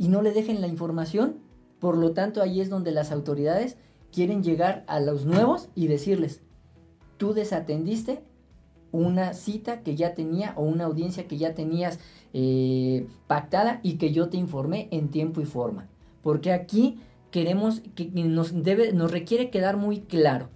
y 0.00 0.08
no 0.08 0.22
le 0.22 0.32
dejen 0.32 0.62
la 0.62 0.66
información. 0.66 1.36
Por 1.78 1.98
lo 1.98 2.12
tanto, 2.12 2.40
ahí 2.40 2.62
es 2.62 2.70
donde 2.70 2.90
las 2.90 3.12
autoridades 3.12 3.76
quieren 4.10 4.42
llegar 4.42 4.82
a 4.86 4.98
los 4.98 5.26
nuevos 5.26 5.68
y 5.74 5.88
decirles, 5.88 6.40
tú 7.18 7.34
desatendiste 7.34 8.24
una 8.92 9.34
cita 9.34 9.82
que 9.82 9.96
ya 9.96 10.14
tenía 10.14 10.54
o 10.56 10.62
una 10.62 10.84
audiencia 10.84 11.28
que 11.28 11.36
ya 11.36 11.54
tenías 11.54 11.98
eh, 12.32 13.08
pactada 13.26 13.80
y 13.82 13.98
que 13.98 14.10
yo 14.10 14.30
te 14.30 14.38
informé 14.38 14.88
en 14.90 15.10
tiempo 15.10 15.42
y 15.42 15.44
forma. 15.44 15.86
Porque 16.22 16.50
aquí 16.54 16.98
queremos 17.30 17.82
que 17.94 18.06
nos 18.06 18.64
debe, 18.64 18.94
nos 18.94 19.10
requiere 19.10 19.50
quedar 19.50 19.76
muy 19.76 20.00
claro 20.00 20.48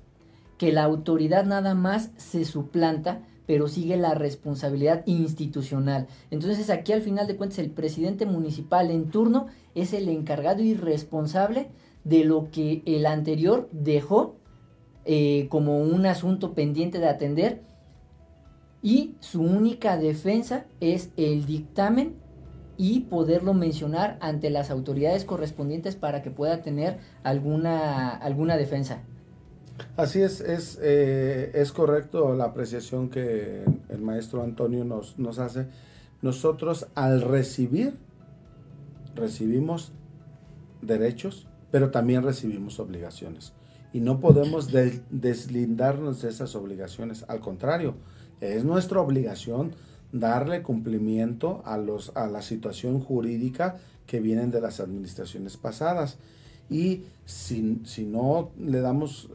que 0.56 0.72
la 0.72 0.84
autoridad 0.84 1.44
nada 1.44 1.74
más 1.74 2.12
se 2.16 2.46
suplanta 2.46 3.20
pero 3.46 3.68
sigue 3.68 3.96
la 3.96 4.14
responsabilidad 4.14 5.02
institucional. 5.06 6.06
Entonces 6.30 6.70
aquí 6.70 6.92
al 6.92 7.02
final 7.02 7.26
de 7.26 7.36
cuentas 7.36 7.58
el 7.58 7.70
presidente 7.70 8.26
municipal 8.26 8.90
en 8.90 9.10
turno 9.10 9.46
es 9.74 9.92
el 9.92 10.08
encargado 10.08 10.62
y 10.62 10.74
responsable 10.74 11.68
de 12.04 12.24
lo 12.24 12.50
que 12.50 12.82
el 12.86 13.06
anterior 13.06 13.68
dejó 13.72 14.36
eh, 15.04 15.48
como 15.50 15.78
un 15.78 16.06
asunto 16.06 16.54
pendiente 16.54 16.98
de 16.98 17.08
atender 17.08 17.62
y 18.82 19.14
su 19.20 19.42
única 19.42 19.96
defensa 19.96 20.66
es 20.80 21.10
el 21.16 21.46
dictamen 21.46 22.16
y 22.76 23.00
poderlo 23.00 23.54
mencionar 23.54 24.18
ante 24.20 24.50
las 24.50 24.70
autoridades 24.70 25.24
correspondientes 25.24 25.96
para 25.96 26.22
que 26.22 26.30
pueda 26.30 26.62
tener 26.62 26.98
alguna, 27.22 28.10
alguna 28.10 28.56
defensa. 28.56 29.02
Así 29.96 30.22
es, 30.22 30.40
es, 30.40 30.78
eh, 30.82 31.50
es 31.54 31.72
correcto 31.72 32.34
la 32.34 32.44
apreciación 32.44 33.08
que 33.08 33.64
el 33.88 34.00
maestro 34.00 34.42
Antonio 34.42 34.84
nos, 34.84 35.18
nos 35.18 35.38
hace. 35.38 35.66
Nosotros 36.22 36.86
al 36.94 37.22
recibir, 37.22 37.94
recibimos 39.14 39.92
derechos, 40.80 41.46
pero 41.70 41.90
también 41.90 42.22
recibimos 42.22 42.78
obligaciones. 42.80 43.52
Y 43.92 44.00
no 44.00 44.20
podemos 44.20 44.70
deslindarnos 45.10 46.22
de 46.22 46.30
esas 46.30 46.54
obligaciones. 46.56 47.24
Al 47.28 47.40
contrario, 47.40 47.94
es 48.40 48.64
nuestra 48.64 49.00
obligación 49.00 49.74
darle 50.12 50.62
cumplimiento 50.62 51.62
a, 51.64 51.76
los, 51.76 52.16
a 52.16 52.26
la 52.26 52.42
situación 52.42 53.00
jurídica 53.00 53.76
que 54.06 54.20
vienen 54.20 54.50
de 54.50 54.60
las 54.60 54.80
administraciones 54.80 55.56
pasadas. 55.56 56.18
Y 56.70 57.04
si, 57.24 57.82
si 57.84 58.04
no 58.04 58.50
le 58.58 58.80
damos 58.80 59.30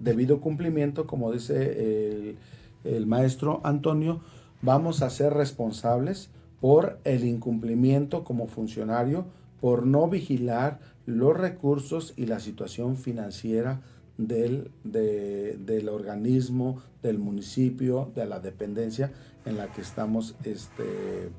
debido 0.00 0.40
cumplimiento, 0.40 1.06
como 1.06 1.32
dice 1.32 2.36
el, 2.84 3.06
maestro 3.06 3.60
Antonio, 3.64 4.20
vamos 4.62 5.02
a 5.02 5.10
ser 5.10 5.34
responsables 5.34 6.30
por 6.60 6.98
el 7.04 7.24
incumplimiento 7.24 8.24
como 8.24 8.46
funcionario, 8.46 9.26
por 9.60 9.86
no 9.86 10.08
vigilar 10.08 10.80
los 11.06 11.36
recursos 11.36 12.14
y 12.16 12.26
la 12.26 12.40
situación 12.40 12.96
financiera 12.96 13.80
del, 14.16 14.70
del 14.84 15.88
organismo, 15.88 16.82
del 17.02 17.18
municipio, 17.18 18.10
de 18.14 18.26
la 18.26 18.40
dependencia 18.40 19.12
en 19.44 19.56
la 19.56 19.72
que 19.72 19.80
estamos 19.80 20.34
este, 20.44 21.30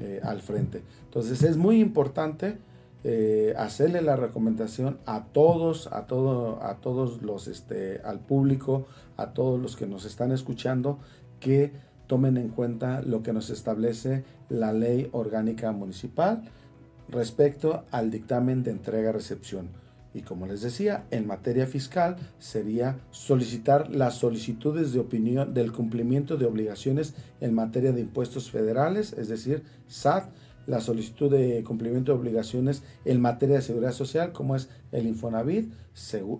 eh, 0.00 0.20
al 0.22 0.40
frente. 0.40 0.82
Entonces 1.04 1.42
es 1.42 1.56
muy 1.56 1.80
importante 1.80 2.58
eh, 3.04 3.54
hacerle 3.56 4.02
la 4.02 4.16
recomendación 4.16 4.98
a 5.06 5.26
todos, 5.26 5.86
a 5.92 6.06
todo, 6.06 6.62
a 6.62 6.76
todos 6.76 7.22
los, 7.22 7.46
este, 7.46 8.00
al 8.04 8.20
público, 8.20 8.86
a 9.16 9.32
todos 9.32 9.60
los 9.60 9.76
que 9.76 9.86
nos 9.86 10.04
están 10.04 10.32
escuchando, 10.32 10.98
que 11.38 11.72
tomen 12.08 12.36
en 12.36 12.48
cuenta 12.48 13.02
lo 13.02 13.22
que 13.22 13.32
nos 13.32 13.50
establece 13.50 14.24
la 14.48 14.72
ley 14.72 15.08
orgánica 15.12 15.70
municipal 15.72 16.42
respecto 17.08 17.84
al 17.90 18.10
dictamen 18.10 18.62
de 18.62 18.72
entrega-recepción. 18.72 19.68
Y 20.14 20.22
como 20.22 20.46
les 20.46 20.62
decía, 20.62 21.04
en 21.10 21.26
materia 21.26 21.66
fiscal 21.66 22.16
sería 22.38 22.98
solicitar 23.10 23.90
las 23.94 24.14
solicitudes 24.14 24.92
de 24.92 25.00
opinión 25.00 25.54
del 25.54 25.70
cumplimiento 25.70 26.36
de 26.36 26.46
obligaciones 26.46 27.14
en 27.40 27.54
materia 27.54 27.92
de 27.92 28.00
impuestos 28.00 28.50
federales, 28.50 29.12
es 29.12 29.28
decir, 29.28 29.62
SAT, 29.86 30.30
la 30.68 30.82
solicitud 30.82 31.30
de 31.30 31.64
cumplimiento 31.64 32.12
de 32.12 32.18
obligaciones 32.18 32.82
en 33.06 33.22
materia 33.22 33.56
de 33.56 33.62
seguridad 33.62 33.92
social, 33.92 34.32
como 34.32 34.54
es 34.54 34.68
el 34.92 35.06
Infonavit, 35.06 35.72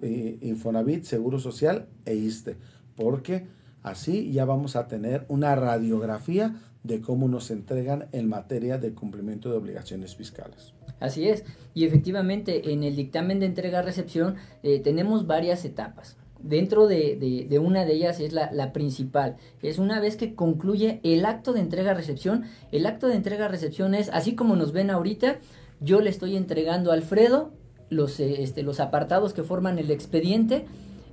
eh, 0.03 0.39
Infonavit, 0.43 1.05
Seguro 1.05 1.39
Social 1.39 1.89
e 2.05 2.15
ISTE, 2.15 2.57
porque 2.95 3.47
así 3.83 4.31
ya 4.31 4.45
vamos 4.45 4.77
a 4.77 4.87
tener 4.87 5.25
una 5.29 5.57
radiografía 5.57 6.61
de 6.85 7.01
cómo 7.01 7.27
nos 7.27 7.51
entregan 7.51 8.09
en 8.13 8.29
materia 8.29 8.77
de 8.77 8.93
cumplimiento 8.93 9.51
de 9.51 9.57
obligaciones 9.57 10.15
fiscales. 10.15 10.75
Así 11.01 11.27
es, 11.27 11.45
y 11.73 11.87
efectivamente 11.87 12.73
en 12.73 12.83
el 12.83 12.97
dictamen 12.97 13.41
de 13.41 13.47
entrega-recepción 13.47 14.37
eh, 14.63 14.81
tenemos 14.81 15.27
varias 15.27 15.65
etapas. 15.65 16.19
Dentro 16.41 16.87
de, 16.87 17.59
una 17.61 17.85
de 17.85 17.95
ellas 17.95 18.21
es 18.21 18.33
la, 18.33 18.73
principal. 18.73 19.37
Es 19.63 19.79
una 19.79 20.01
vez 20.01 20.17
que 20.17 20.35
concluye 20.35 21.01
el 21.03 21.25
acto 21.25 21.53
de 21.53 21.61
entrega-recepción. 21.61 22.45
El 22.71 22.87
acto 22.87 23.09
de 23.09 23.17
entrega-recepción 23.17 23.95
es, 23.95 24.09
así 24.11 24.35
como 24.35 24.55
nos 24.55 24.73
ven 24.73 24.91
ahorita, 24.91 25.39
yo 25.81 26.01
le 26.01 26.11
estoy 26.11 26.37
entregando 26.37 26.91
a 26.91 26.95
Alfredo 26.95 27.51
los, 27.91 28.21
eh, 28.21 28.43
este, 28.43 28.63
los 28.63 28.81
apartados 28.81 29.33
que 29.33 29.43
forman 29.43 29.79
el 29.79 29.91
expediente. 29.91 30.67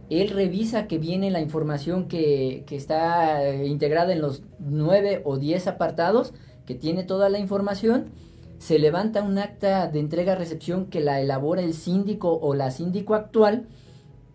Él 0.09 0.29
revisa 0.29 0.87
que 0.87 0.99
viene 0.99 1.31
la 1.31 1.41
información 1.41 2.07
que, 2.07 2.63
que 2.67 2.75
está 2.75 3.43
eh, 3.43 3.65
integrada 3.65 4.13
en 4.13 4.21
los 4.21 4.43
nueve 4.59 5.21
o 5.25 5.37
diez 5.37 5.65
apartados, 5.67 6.33
que 6.67 6.75
tiene 6.75 7.03
toda 7.03 7.29
la 7.29 7.39
información 7.39 8.11
se 8.57 8.79
levanta 8.79 9.21
un 9.21 9.37
acta 9.37 9.87
de 9.87 9.99
entrega-recepción 9.99 10.85
que 10.85 11.01
la 11.01 11.19
elabora 11.19 11.61
el 11.61 11.73
síndico 11.73 12.37
o 12.37 12.55
la 12.55 12.71
síndico 12.71 13.13
actual 13.13 13.67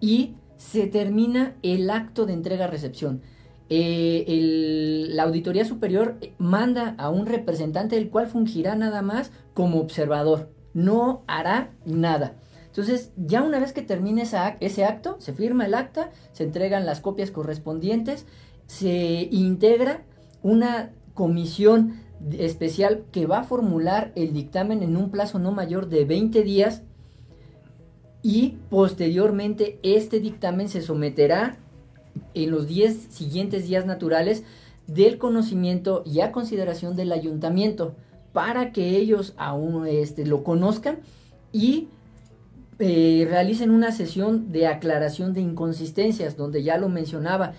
y 0.00 0.34
se 0.60 0.86
termina 0.86 1.56
el 1.62 1.88
acto 1.88 2.26
de 2.26 2.34
entrega-recepción. 2.34 3.22
Eh, 3.70 5.08
la 5.08 5.22
Auditoría 5.22 5.64
Superior 5.64 6.18
manda 6.36 6.94
a 6.98 7.08
un 7.08 7.24
representante 7.24 7.96
del 7.96 8.10
cual 8.10 8.26
fungirá 8.26 8.76
nada 8.76 9.00
más 9.00 9.32
como 9.54 9.80
observador, 9.80 10.50
no 10.74 11.22
hará 11.26 11.70
nada. 11.86 12.34
Entonces, 12.66 13.10
ya 13.16 13.42
una 13.42 13.58
vez 13.58 13.72
que 13.72 13.80
termine 13.80 14.22
ese 14.60 14.84
acto, 14.84 15.16
se 15.18 15.32
firma 15.32 15.64
el 15.64 15.72
acta, 15.72 16.10
se 16.32 16.44
entregan 16.44 16.84
las 16.84 17.00
copias 17.00 17.30
correspondientes, 17.30 18.26
se 18.66 19.28
integra 19.30 20.02
una 20.42 20.90
comisión 21.14 22.02
especial 22.32 23.04
que 23.12 23.24
va 23.24 23.38
a 23.38 23.44
formular 23.44 24.12
el 24.14 24.34
dictamen 24.34 24.82
en 24.82 24.98
un 24.98 25.10
plazo 25.10 25.38
no 25.38 25.52
mayor 25.52 25.88
de 25.88 26.04
20 26.04 26.42
días 26.42 26.82
y 28.22 28.56
posteriormente 28.68 29.78
este 29.82 30.20
dictamen 30.20 30.68
se 30.68 30.82
someterá 30.82 31.56
en 32.34 32.50
los 32.50 32.66
10 32.66 33.08
siguientes 33.10 33.66
días 33.66 33.86
naturales 33.86 34.44
del 34.86 35.18
conocimiento 35.18 36.02
y 36.04 36.20
a 36.20 36.32
consideración 36.32 36.96
del 36.96 37.12
ayuntamiento 37.12 37.94
para 38.32 38.72
que 38.72 38.96
ellos 38.96 39.34
aún 39.36 39.86
este, 39.86 40.26
lo 40.26 40.44
conozcan 40.44 40.98
y 41.52 41.88
eh, 42.78 43.26
realicen 43.28 43.70
una 43.70 43.92
sesión 43.92 44.52
de 44.52 44.66
aclaración 44.66 45.32
de 45.32 45.40
inconsistencias 45.40 46.36
donde 46.36 46.62
ya 46.62 46.78
lo 46.78 46.88
mencionaba 46.88 47.52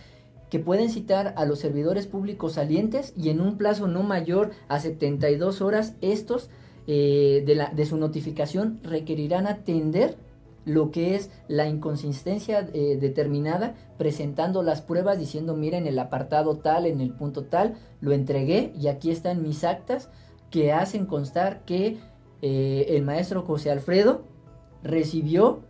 que 0.50 0.60
pueden 0.60 0.89
citar 0.89 1.34
a 1.38 1.45
los 1.45 1.60
servidores 1.60 2.08
públicos 2.08 2.54
salientes 2.54 3.13
y 3.15 3.30
en 3.30 3.39
un 3.39 3.58
plazo 3.58 3.88
no 3.88 4.04
mayor 4.04 4.52
a 4.67 4.80
72 4.80 5.62
horas 5.62 5.93
estos 6.02 6.50
eh, 6.88 7.43
de, 7.45 7.56
la, 7.56 7.69
de 7.69 7.86
su 7.86 7.97
notificación 7.97 8.80
requerirán 8.84 9.47
atender 9.47 10.17
lo 10.65 10.91
que 10.91 11.15
es 11.15 11.32
la 11.47 11.67
inconsistencia 11.67 12.67
eh, 12.74 12.97
determinada, 13.00 13.76
presentando 13.97 14.63
las 14.63 14.82
pruebas 14.82 15.17
diciendo, 15.19 15.56
miren, 15.56 15.88
el 15.88 15.97
apartado 16.00 16.58
tal, 16.58 16.86
en 16.86 17.02
el 17.02 17.12
punto 17.12 17.45
tal, 17.45 17.76
lo 18.00 18.12
entregué 18.12 18.71
y 18.80 18.88
aquí 18.88 19.12
están 19.12 19.41
mis 19.41 19.63
actas 19.63 20.10
que 20.50 20.71
hacen 20.71 21.06
constar 21.06 21.62
que 21.65 21.97
eh, 22.41 22.86
el 22.89 23.04
maestro 23.04 23.43
José 23.43 23.71
Alfredo 23.71 24.24
recibió 24.84 25.62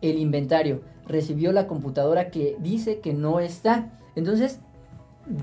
el 0.00 0.18
inventario, 0.18 0.82
recibió 1.06 1.52
la 1.52 1.66
computadora 1.66 2.30
que 2.30 2.56
dice 2.60 3.00
que 3.00 3.12
no 3.12 3.40
está. 3.40 3.98
Entonces, 4.14 4.60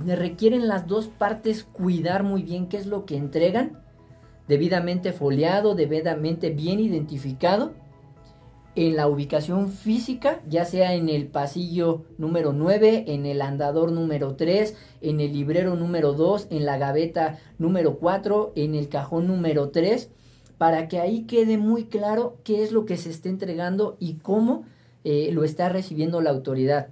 requieren 0.06 0.68
las 0.68 0.88
dos 0.88 1.08
partes 1.08 1.64
cuidar 1.64 2.24
muy 2.24 2.42
bien 2.42 2.68
qué 2.68 2.78
es 2.78 2.88
lo 2.88 3.06
que 3.06 3.18
entregan, 3.18 3.80
debidamente 4.48 5.12
foliado, 5.12 5.76
debidamente 5.76 6.50
bien 6.50 6.80
identificado, 6.80 7.74
en 8.78 8.96
la 8.96 9.08
ubicación 9.08 9.72
física, 9.72 10.40
ya 10.48 10.64
sea 10.64 10.94
en 10.94 11.10
el 11.10 11.26
pasillo 11.26 12.04
número 12.20 12.54
9, 12.54 13.06
en 13.08 13.26
el 13.26 13.42
andador 13.42 13.92
número 13.92 14.36
3, 14.36 14.76
en 15.02 15.20
el 15.20 15.34
librero 15.34 15.76
número 15.76 16.14
2, 16.14 16.50
en 16.52 16.64
la 16.64 16.78
gaveta 16.78 17.40
número 17.58 17.98
4, 17.98 18.54
en 18.56 18.76
el 18.76 18.88
cajón 18.88 19.26
número 19.26 19.72
3, 19.72 20.12
para 20.60 20.88
que 20.88 21.00
ahí 21.00 21.24
quede 21.24 21.58
muy 21.58 21.86
claro 21.86 22.38
qué 22.44 22.62
es 22.62 22.72
lo 22.72 22.86
que 22.86 22.98
se 22.98 23.10
está 23.10 23.30
entregando 23.30 23.98
y 24.00 24.18
cómo 24.18 24.64
eh, 25.04 25.32
lo 25.32 25.44
está 25.44 25.70
recibiendo 25.70 26.22
la 26.22 26.30
autoridad. 26.30 26.90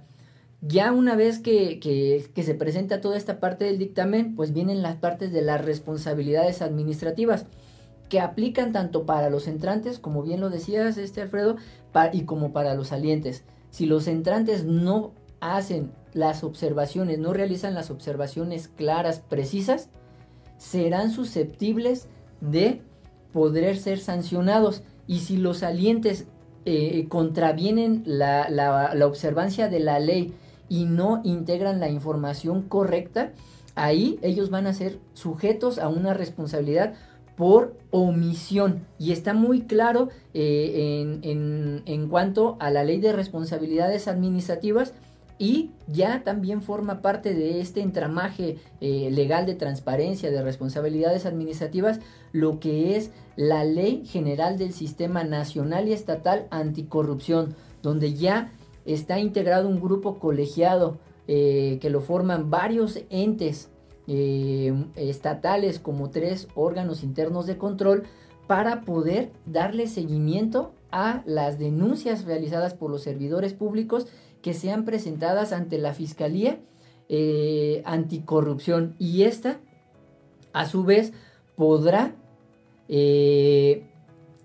Ya 0.62 0.90
una 0.90 1.14
vez 1.14 1.38
que, 1.38 1.78
que, 1.78 2.42
se 2.42 2.54
presenta 2.54 3.00
toda 3.00 3.16
esta 3.16 3.38
parte 3.38 3.64
del 3.64 3.78
dictamen, 3.78 4.34
pues 4.34 4.52
vienen 4.52 4.82
las 4.82 4.96
partes 4.96 5.32
de 5.32 5.42
las 5.42 5.64
responsabilidades 5.64 6.62
administrativas 6.62 7.46
que 8.08 8.20
aplican 8.20 8.72
tanto 8.72 9.04
para 9.04 9.30
los 9.30 9.48
entrantes, 9.48 9.98
como 9.98 10.22
bien 10.22 10.40
lo 10.40 10.50
decías, 10.50 10.96
este 10.96 11.22
Alfredo, 11.22 11.56
y 12.12 12.22
como 12.22 12.52
para 12.52 12.74
los 12.74 12.88
salientes. 12.88 13.44
Si 13.70 13.86
los 13.86 14.06
entrantes 14.06 14.64
no 14.64 15.12
hacen 15.40 15.92
las 16.12 16.44
observaciones, 16.44 17.18
no 17.18 17.32
realizan 17.32 17.74
las 17.74 17.90
observaciones 17.90 18.68
claras, 18.68 19.20
precisas, 19.20 19.88
serán 20.58 21.10
susceptibles 21.10 22.08
de 22.40 22.82
poder 23.32 23.76
ser 23.76 23.98
sancionados. 23.98 24.82
Y 25.06 25.20
si 25.20 25.36
los 25.36 25.58
salientes 25.58 26.26
eh, 26.64 27.06
contravienen 27.08 28.02
la, 28.06 28.48
la, 28.48 29.06
observancia 29.06 29.68
de 29.68 29.80
la 29.80 30.00
ley 30.00 30.34
y 30.68 30.84
no 30.84 31.20
integran 31.22 31.80
la 31.80 31.88
información 31.88 32.62
correcta, 32.62 33.32
ahí 33.74 34.18
ellos 34.22 34.50
van 34.50 34.66
a 34.66 34.74
ser 34.74 34.98
sujetos 35.12 35.78
a 35.78 35.88
una 35.88 36.14
responsabilidad 36.14 36.94
por 37.36 37.76
omisión. 37.90 38.86
Y 38.98 39.12
está 39.12 39.34
muy 39.34 39.62
claro 39.62 40.08
eh, 40.34 41.20
en, 41.22 42.08
cuanto 42.08 42.56
a 42.60 42.70
la 42.70 42.84
ley 42.84 42.98
de 42.98 43.12
responsabilidades 43.12 44.08
administrativas 44.08 44.94
y 45.38 45.70
ya 45.86 46.22
también 46.24 46.62
forma 46.62 47.02
parte 47.02 47.34
de 47.34 47.60
este 47.60 47.82
entramaje 47.82 48.56
eh, 48.80 49.10
legal 49.10 49.44
de 49.44 49.54
transparencia 49.54 50.30
de 50.30 50.42
responsabilidades 50.42 51.26
administrativas 51.26 52.00
lo 52.32 52.58
que 52.58 52.96
es 52.96 53.10
la 53.36 53.64
ley 53.64 54.06
general 54.06 54.56
del 54.56 54.72
sistema 54.72 55.24
nacional 55.24 55.88
y 55.88 55.92
estatal 55.92 56.46
anticorrupción 56.50 57.54
donde 57.82 58.14
ya 58.14 58.52
está 58.86 59.18
integrado 59.18 59.68
un 59.68 59.78
grupo 59.78 60.18
colegiado 60.18 60.96
eh, 61.28 61.78
que 61.82 61.90
lo 61.90 62.00
forman 62.00 62.48
varios 62.48 63.00
entes 63.10 63.68
eh, 64.08 64.72
estatales 64.94 65.78
como 65.78 66.10
tres 66.10 66.48
órganos 66.54 67.02
internos 67.02 67.46
de 67.46 67.58
control 67.58 68.04
para 68.46 68.82
poder 68.82 69.32
darle 69.46 69.88
seguimiento 69.88 70.72
a 70.92 71.22
las 71.26 71.58
denuncias 71.58 72.24
realizadas 72.24 72.74
por 72.74 72.90
los 72.90 73.02
servidores 73.02 73.52
públicos 73.52 74.06
que 74.42 74.54
sean 74.54 74.84
presentadas 74.84 75.52
ante 75.52 75.78
la 75.78 75.92
Fiscalía 75.92 76.60
eh, 77.08 77.82
Anticorrupción. 77.84 78.94
Y 78.98 79.22
esta, 79.22 79.58
a 80.52 80.66
su 80.66 80.84
vez, 80.84 81.12
podrá 81.56 82.14
eh, 82.88 83.82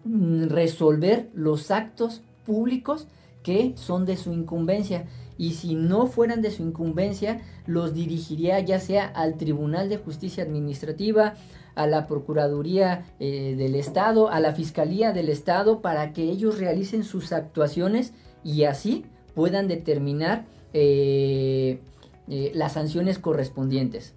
resolver 0.03 1.29
los 1.33 1.69
actos 1.69 2.23
públicos 2.45 3.07
que 3.43 3.73
son 3.75 4.05
de 4.05 4.17
su 4.17 4.33
incumbencia 4.33 5.05
y 5.41 5.53
si 5.53 5.73
no 5.73 6.05
fueran 6.05 6.43
de 6.43 6.51
su 6.51 6.61
incumbencia, 6.61 7.41
los 7.65 7.95
dirigiría 7.95 8.59
ya 8.59 8.79
sea 8.79 9.07
al 9.07 9.37
Tribunal 9.37 9.89
de 9.89 9.97
Justicia 9.97 10.43
Administrativa, 10.43 11.33
a 11.73 11.87
la 11.87 12.05
Procuraduría 12.05 13.07
eh, 13.19 13.55
del 13.57 13.73
Estado, 13.73 14.29
a 14.29 14.39
la 14.39 14.53
Fiscalía 14.53 15.13
del 15.13 15.29
Estado, 15.29 15.81
para 15.81 16.13
que 16.13 16.25
ellos 16.25 16.59
realicen 16.59 17.03
sus 17.03 17.33
actuaciones 17.33 18.13
y 18.43 18.65
así 18.65 19.03
puedan 19.33 19.67
determinar 19.67 20.45
eh, 20.73 21.79
eh, 22.27 22.51
las 22.53 22.73
sanciones 22.73 23.17
correspondientes. 23.17 24.13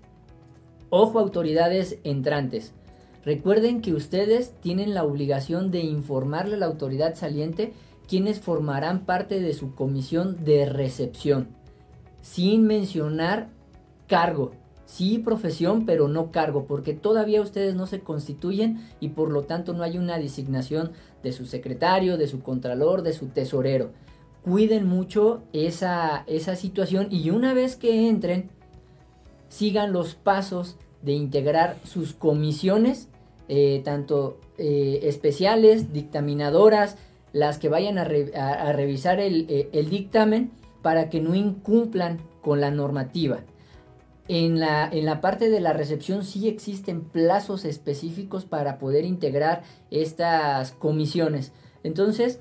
Ojo 0.90 1.20
autoridades 1.20 2.00
entrantes. 2.04 2.74
Recuerden 3.24 3.80
que 3.80 3.94
ustedes 3.94 4.52
tienen 4.60 4.92
la 4.92 5.04
obligación 5.04 5.70
de 5.70 5.80
informarle 5.80 6.56
a 6.56 6.58
la 6.58 6.66
autoridad 6.66 7.14
saliente 7.14 7.72
quienes 8.08 8.40
formarán 8.40 9.04
parte 9.04 9.40
de 9.40 9.54
su 9.54 9.74
comisión 9.74 10.44
de 10.44 10.66
recepción, 10.66 11.48
sin 12.22 12.66
mencionar 12.66 13.48
cargo. 14.06 14.52
Sí 14.86 15.18
profesión, 15.18 15.86
pero 15.86 16.08
no 16.08 16.30
cargo, 16.30 16.66
porque 16.66 16.92
todavía 16.92 17.40
ustedes 17.40 17.74
no 17.74 17.86
se 17.86 18.00
constituyen 18.00 18.86
y 19.00 19.08
por 19.08 19.30
lo 19.30 19.42
tanto 19.42 19.72
no 19.72 19.82
hay 19.82 19.98
una 19.98 20.18
designación 20.18 20.92
de 21.22 21.32
su 21.32 21.46
secretario, 21.46 22.18
de 22.18 22.28
su 22.28 22.42
contralor, 22.42 23.02
de 23.02 23.14
su 23.14 23.28
tesorero. 23.28 23.92
Cuiden 24.42 24.86
mucho 24.86 25.42
esa, 25.54 26.24
esa 26.26 26.54
situación 26.54 27.08
y 27.10 27.30
una 27.30 27.54
vez 27.54 27.76
que 27.76 28.08
entren, 28.08 28.50
sigan 29.48 29.92
los 29.92 30.14
pasos 30.14 30.76
de 31.02 31.12
integrar 31.12 31.76
sus 31.84 32.12
comisiones, 32.12 33.08
eh, 33.48 33.82
tanto 33.84 34.38
eh, 34.58 35.00
especiales, 35.04 35.92
dictaminadoras, 35.92 36.96
las 37.34 37.58
que 37.58 37.68
vayan 37.68 37.98
a, 37.98 38.04
revisar 38.04 39.18
eh, 39.20 39.68
el, 39.72 39.90
dictamen 39.90 40.52
para 40.82 41.10
que 41.10 41.20
no 41.20 41.34
incumplan 41.34 42.20
con 42.40 42.60
la 42.60 42.70
normativa. 42.70 43.40
En 44.28 44.60
la, 44.60 44.88
en 44.90 45.04
la 45.04 45.20
parte 45.20 45.50
de 45.50 45.60
la 45.60 45.74
recepción 45.74 46.24
sí 46.24 46.48
existen 46.48 47.02
plazos 47.02 47.64
específicos 47.64 48.44
para 48.44 48.78
poder 48.78 49.04
integrar 49.04 49.64
estas 49.90 50.70
comisiones. 50.70 51.52
Entonces, 51.82 52.38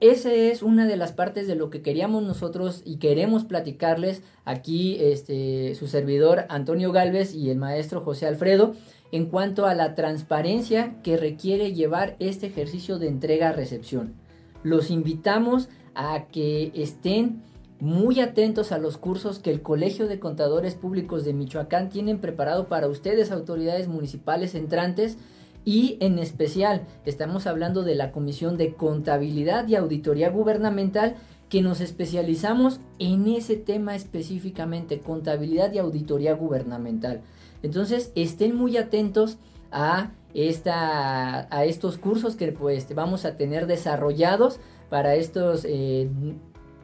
esa 0.00 0.30
es 0.30 0.62
una 0.62 0.86
de 0.86 0.98
las 0.98 1.12
partes 1.12 1.48
de 1.48 1.54
lo 1.54 1.70
que 1.70 1.80
queríamos 1.80 2.22
nosotros 2.22 2.82
y 2.84 2.98
queremos 2.98 3.44
platicarles 3.44 4.22
aquí 4.44 4.98
este, 5.00 5.74
su 5.74 5.86
servidor 5.86 6.44
Antonio 6.50 6.92
Galvez 6.92 7.34
y 7.34 7.48
el 7.48 7.56
maestro 7.56 8.02
José 8.02 8.26
Alfredo 8.26 8.74
en 9.10 9.24
cuanto 9.26 9.64
a 9.64 9.74
la 9.74 9.94
transparencia 9.94 11.00
que 11.02 11.16
requiere 11.16 11.72
llevar 11.72 12.16
este 12.18 12.48
ejercicio 12.48 12.98
de 12.98 13.08
entrega-recepción 13.08 14.23
los 14.64 14.90
invitamos 14.90 15.68
a 15.94 16.24
que 16.24 16.72
estén 16.74 17.42
muy 17.78 18.18
atentos 18.18 18.72
a 18.72 18.78
los 18.78 18.96
cursos 18.96 19.38
que 19.38 19.50
el 19.50 19.62
Colegio 19.62 20.08
de 20.08 20.18
Contadores 20.18 20.74
Públicos 20.74 21.24
de 21.24 21.34
Michoacán 21.34 21.90
tienen 21.90 22.18
preparado 22.18 22.66
para 22.66 22.88
ustedes, 22.88 23.30
autoridades 23.30 23.86
municipales 23.86 24.56
entrantes. 24.56 25.18
Y 25.66 25.96
en 26.00 26.18
especial 26.18 26.82
estamos 27.06 27.46
hablando 27.46 27.84
de 27.84 27.94
la 27.94 28.10
Comisión 28.10 28.56
de 28.56 28.74
Contabilidad 28.74 29.68
y 29.68 29.76
Auditoría 29.76 30.30
Gubernamental 30.30 31.16
que 31.48 31.62
nos 31.62 31.80
especializamos 31.80 32.80
en 32.98 33.28
ese 33.28 33.56
tema 33.56 33.94
específicamente, 33.94 34.98
contabilidad 34.98 35.72
y 35.72 35.78
auditoría 35.78 36.34
gubernamental. 36.34 37.20
Entonces 37.62 38.12
estén 38.14 38.56
muy 38.56 38.76
atentos 38.76 39.38
a 39.70 40.10
esta, 40.34 41.46
a 41.56 41.64
estos 41.64 41.96
cursos 41.96 42.34
que 42.34 42.52
pues 42.52 42.92
vamos 42.94 43.24
a 43.24 43.36
tener 43.36 43.66
desarrollados 43.66 44.58
para 44.90 45.14
estos 45.14 45.64
eh, 45.64 46.10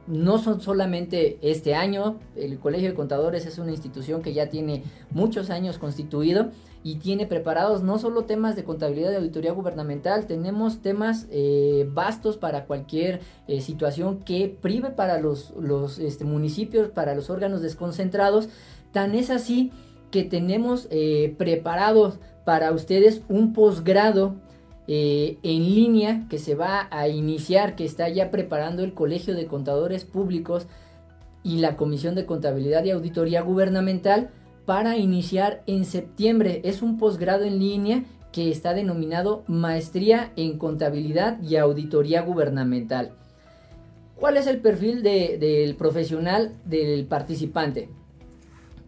no 0.07 0.39
son 0.39 0.61
solamente 0.61 1.39
este 1.43 1.75
año, 1.75 2.19
el 2.35 2.59
Colegio 2.59 2.89
de 2.89 2.95
Contadores 2.95 3.47
es 3.47 3.59
una 3.59 3.71
institución 3.71 4.23
que 4.23 4.33
ya 4.33 4.49
tiene 4.49 4.83
muchos 5.11 5.51
años 5.51 5.79
constituido 5.79 6.51
y 6.83 6.97
tiene 6.97 7.27
preparados 7.27 7.83
no 7.83 7.99
solo 7.99 8.25
temas 8.25 8.57
de 8.57 8.65
contabilidad 8.65 9.11
de 9.11 9.19
auditoría 9.19 9.53
gubernamental, 9.53 10.27
tenemos 10.27 10.81
temas 10.81 11.27
eh, 11.31 11.89
vastos 11.93 12.39
para 12.39 12.65
cualquier 12.65 13.21
eh, 13.47 13.61
situación 13.61 14.21
que 14.21 14.49
prive 14.61 14.91
para 14.91 15.21
los, 15.21 15.51
los 15.61 15.99
este, 15.99 16.25
municipios, 16.25 16.89
para 16.89 17.15
los 17.15 17.31
órganos 17.31 17.63
desconcentrados, 17.63 18.49
tan 18.93 19.15
es 19.15 19.31
así 19.31 19.71
que 20.11 20.25
tenemos 20.25 20.89
preparados 21.39 22.19
para 22.51 22.73
ustedes 22.73 23.23
un 23.29 23.53
posgrado 23.53 24.35
eh, 24.89 25.39
en 25.45 25.73
línea 25.73 26.27
que 26.29 26.41
se 26.41 26.57
va 26.57 26.89
a 26.91 27.07
iniciar, 27.07 27.77
que 27.77 27.85
está 27.85 28.09
ya 28.09 28.33
preparando 28.33 28.83
el 28.83 28.93
Colegio 28.93 29.37
de 29.37 29.47
Contadores 29.47 30.05
Públicos 30.05 30.67
y 31.45 31.59
la 31.59 31.77
Comisión 31.77 32.17
de 32.17 32.27
Contabilidad 32.27 32.83
y 32.83 32.91
Auditoría 32.91 33.43
Gubernamental 33.43 34.31
para 34.67 34.97
iniciar 34.97 35.63
en 35.69 35.85
septiembre. 35.85 36.61
Es 36.65 36.83
un 36.83 36.99
posgrado 36.99 37.45
en 37.45 37.61
línea 37.61 38.03
que 38.33 38.51
está 38.51 38.75
denominado 38.75 39.45
Maestría 39.47 40.33
en 40.35 40.59
Contabilidad 40.59 41.41
y 41.41 41.55
Auditoría 41.55 42.23
Gubernamental. 42.23 43.13
¿Cuál 44.17 44.39
es 44.39 44.49
el 44.49 44.59
perfil 44.59 45.05
del 45.05 45.77
profesional 45.77 46.57
del 46.65 47.07
participante? 47.07 47.91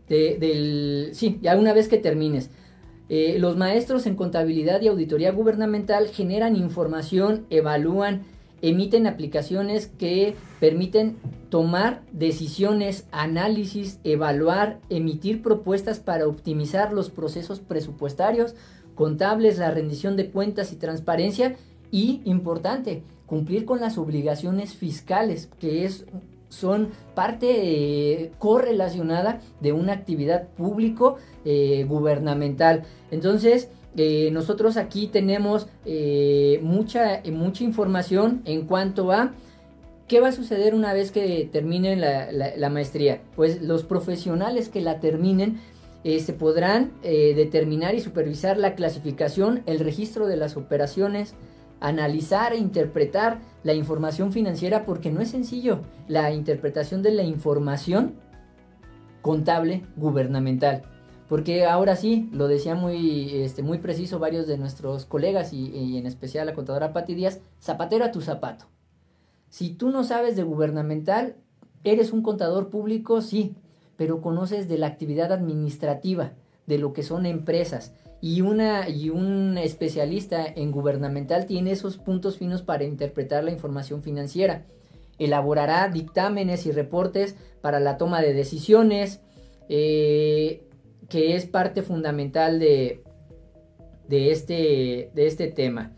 del, 0.08 1.10
sí, 1.12 1.38
ya 1.40 1.56
una 1.56 1.72
vez 1.72 1.86
que 1.86 1.96
termines. 1.96 2.50
Eh, 3.14 3.38
los 3.38 3.58
maestros 3.58 4.06
en 4.06 4.16
contabilidad 4.16 4.80
y 4.80 4.88
auditoría 4.88 5.32
gubernamental 5.32 6.08
generan 6.08 6.56
información, 6.56 7.44
evalúan, 7.50 8.22
emiten 8.62 9.06
aplicaciones 9.06 9.88
que 9.98 10.34
permiten 10.60 11.18
tomar 11.50 12.00
decisiones, 12.12 13.04
análisis, 13.12 13.98
evaluar, 14.02 14.78
emitir 14.88 15.42
propuestas 15.42 16.00
para 16.00 16.26
optimizar 16.26 16.94
los 16.94 17.10
procesos 17.10 17.60
presupuestarios, 17.60 18.54
contables, 18.94 19.58
la 19.58 19.70
rendición 19.70 20.16
de 20.16 20.30
cuentas 20.30 20.72
y 20.72 20.76
transparencia 20.76 21.56
y, 21.90 22.22
importante, 22.24 23.02
cumplir 23.26 23.66
con 23.66 23.82
las 23.82 23.98
obligaciones 23.98 24.72
fiscales, 24.72 25.50
que 25.60 25.84
es 25.84 26.06
son 26.52 26.90
parte 27.14 27.46
eh, 27.50 28.30
correlacionada 28.38 29.40
de 29.60 29.72
una 29.72 29.94
actividad 29.94 30.48
público 30.48 31.16
eh, 31.46 31.84
gubernamental. 31.88 32.82
Entonces, 33.10 33.70
eh, 33.96 34.28
nosotros 34.32 34.76
aquí 34.76 35.06
tenemos 35.06 35.66
mucha, 36.62 37.22
mucha 37.32 37.64
información 37.64 38.42
en 38.44 38.66
cuanto 38.66 39.12
a 39.12 39.32
qué 40.08 40.20
va 40.20 40.28
a 40.28 40.32
suceder 40.32 40.74
una 40.74 40.92
vez 40.92 41.10
que 41.10 41.48
terminen 41.50 42.00
la, 42.00 42.70
maestría. 42.70 43.22
Pues 43.34 43.62
los 43.62 43.84
profesionales 43.84 44.68
que 44.68 44.80
la 44.82 45.00
terminen 45.00 45.58
se 46.04 46.32
podrán 46.32 46.92
determinar 47.02 47.94
y 47.94 48.00
supervisar 48.00 48.56
la 48.56 48.74
clasificación, 48.74 49.62
el 49.66 49.78
registro 49.78 50.26
de 50.26 50.36
las 50.36 50.56
operaciones, 50.56 51.34
analizar 51.86 52.52
e 52.52 52.58
interpretar 52.58 53.40
la 53.62 53.74
información 53.74 54.32
financiera 54.32 54.84
porque 54.84 55.10
no 55.10 55.20
es 55.20 55.30
sencillo. 55.30 55.80
La 56.08 56.32
interpretación 56.32 57.02
de 57.02 57.12
la 57.12 57.22
información 57.22 58.14
contable 59.20 59.84
gubernamental. 59.96 60.82
Porque 61.28 61.64
ahora 61.64 61.96
sí, 61.96 62.28
lo 62.32 62.48
decía 62.48 62.74
muy, 62.74 63.42
este, 63.42 63.62
muy 63.62 63.78
preciso 63.78 64.18
varios 64.18 64.46
de 64.46 64.58
nuestros 64.58 65.06
colegas 65.06 65.52
y, 65.52 65.96
en 65.96 66.06
especial 66.06 66.46
la 66.46 66.54
contadora 66.54 66.92
Pati 66.92 67.14
Díaz, 67.14 67.40
zapatero 67.60 68.04
a 68.04 68.10
tu 68.10 68.20
zapato. 68.20 68.66
Si 69.48 69.70
tú 69.70 69.90
no 69.90 70.04
sabes 70.04 70.36
de 70.36 70.42
gubernamental, 70.42 71.36
¿Eres 71.84 72.12
un 72.12 72.22
contador 72.22 72.70
público? 72.70 73.20
Sí, 73.22 73.56
pero 73.96 74.20
conoces 74.20 74.68
de 74.68 74.78
la 74.78 74.86
actividad 74.86 75.32
administrativa, 75.32 76.32
de 76.66 76.78
lo 76.78 76.92
que 76.92 77.02
son 77.02 77.26
empresas. 77.26 77.92
Y, 78.22 78.40
una, 78.40 78.88
y 78.88 79.10
un 79.10 79.58
especialista 79.58 80.46
en 80.46 80.70
gubernamental 80.70 81.44
tiene 81.44 81.72
esos 81.72 81.98
puntos 81.98 82.38
finos 82.38 82.62
para 82.62 82.84
interpretar 82.84 83.44
la 83.44 83.50
información 83.50 84.02
financiera. 84.02 84.64
Elaborará 85.18 85.88
dictámenes 85.88 86.64
y 86.64 86.72
reportes 86.72 87.36
para 87.60 87.80
la 87.80 87.98
toma 87.98 88.22
de 88.22 88.32
decisiones, 88.32 89.20
eh, 89.68 90.62
que 91.08 91.34
es 91.34 91.46
parte 91.46 91.82
fundamental 91.82 92.58
de, 92.60 93.02
de, 94.08 94.30
este, 94.30 95.10
de 95.14 95.26
este 95.26 95.48
tema. 95.48 95.92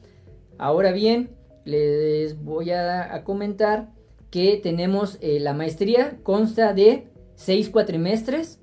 Ahora 0.59 0.93
bien, 0.93 1.31
les 1.65 2.43
voy 2.43 2.71
a, 2.71 3.23
comentar 3.25 3.91
que 4.31 4.59
tenemos 4.63 5.19
eh, 5.21 5.41
la 5.41 5.53
maestría, 5.53 6.19
consta 6.23 6.73
de 6.73 7.09
seis 7.35 7.69
cuatrimestres. 7.69 8.61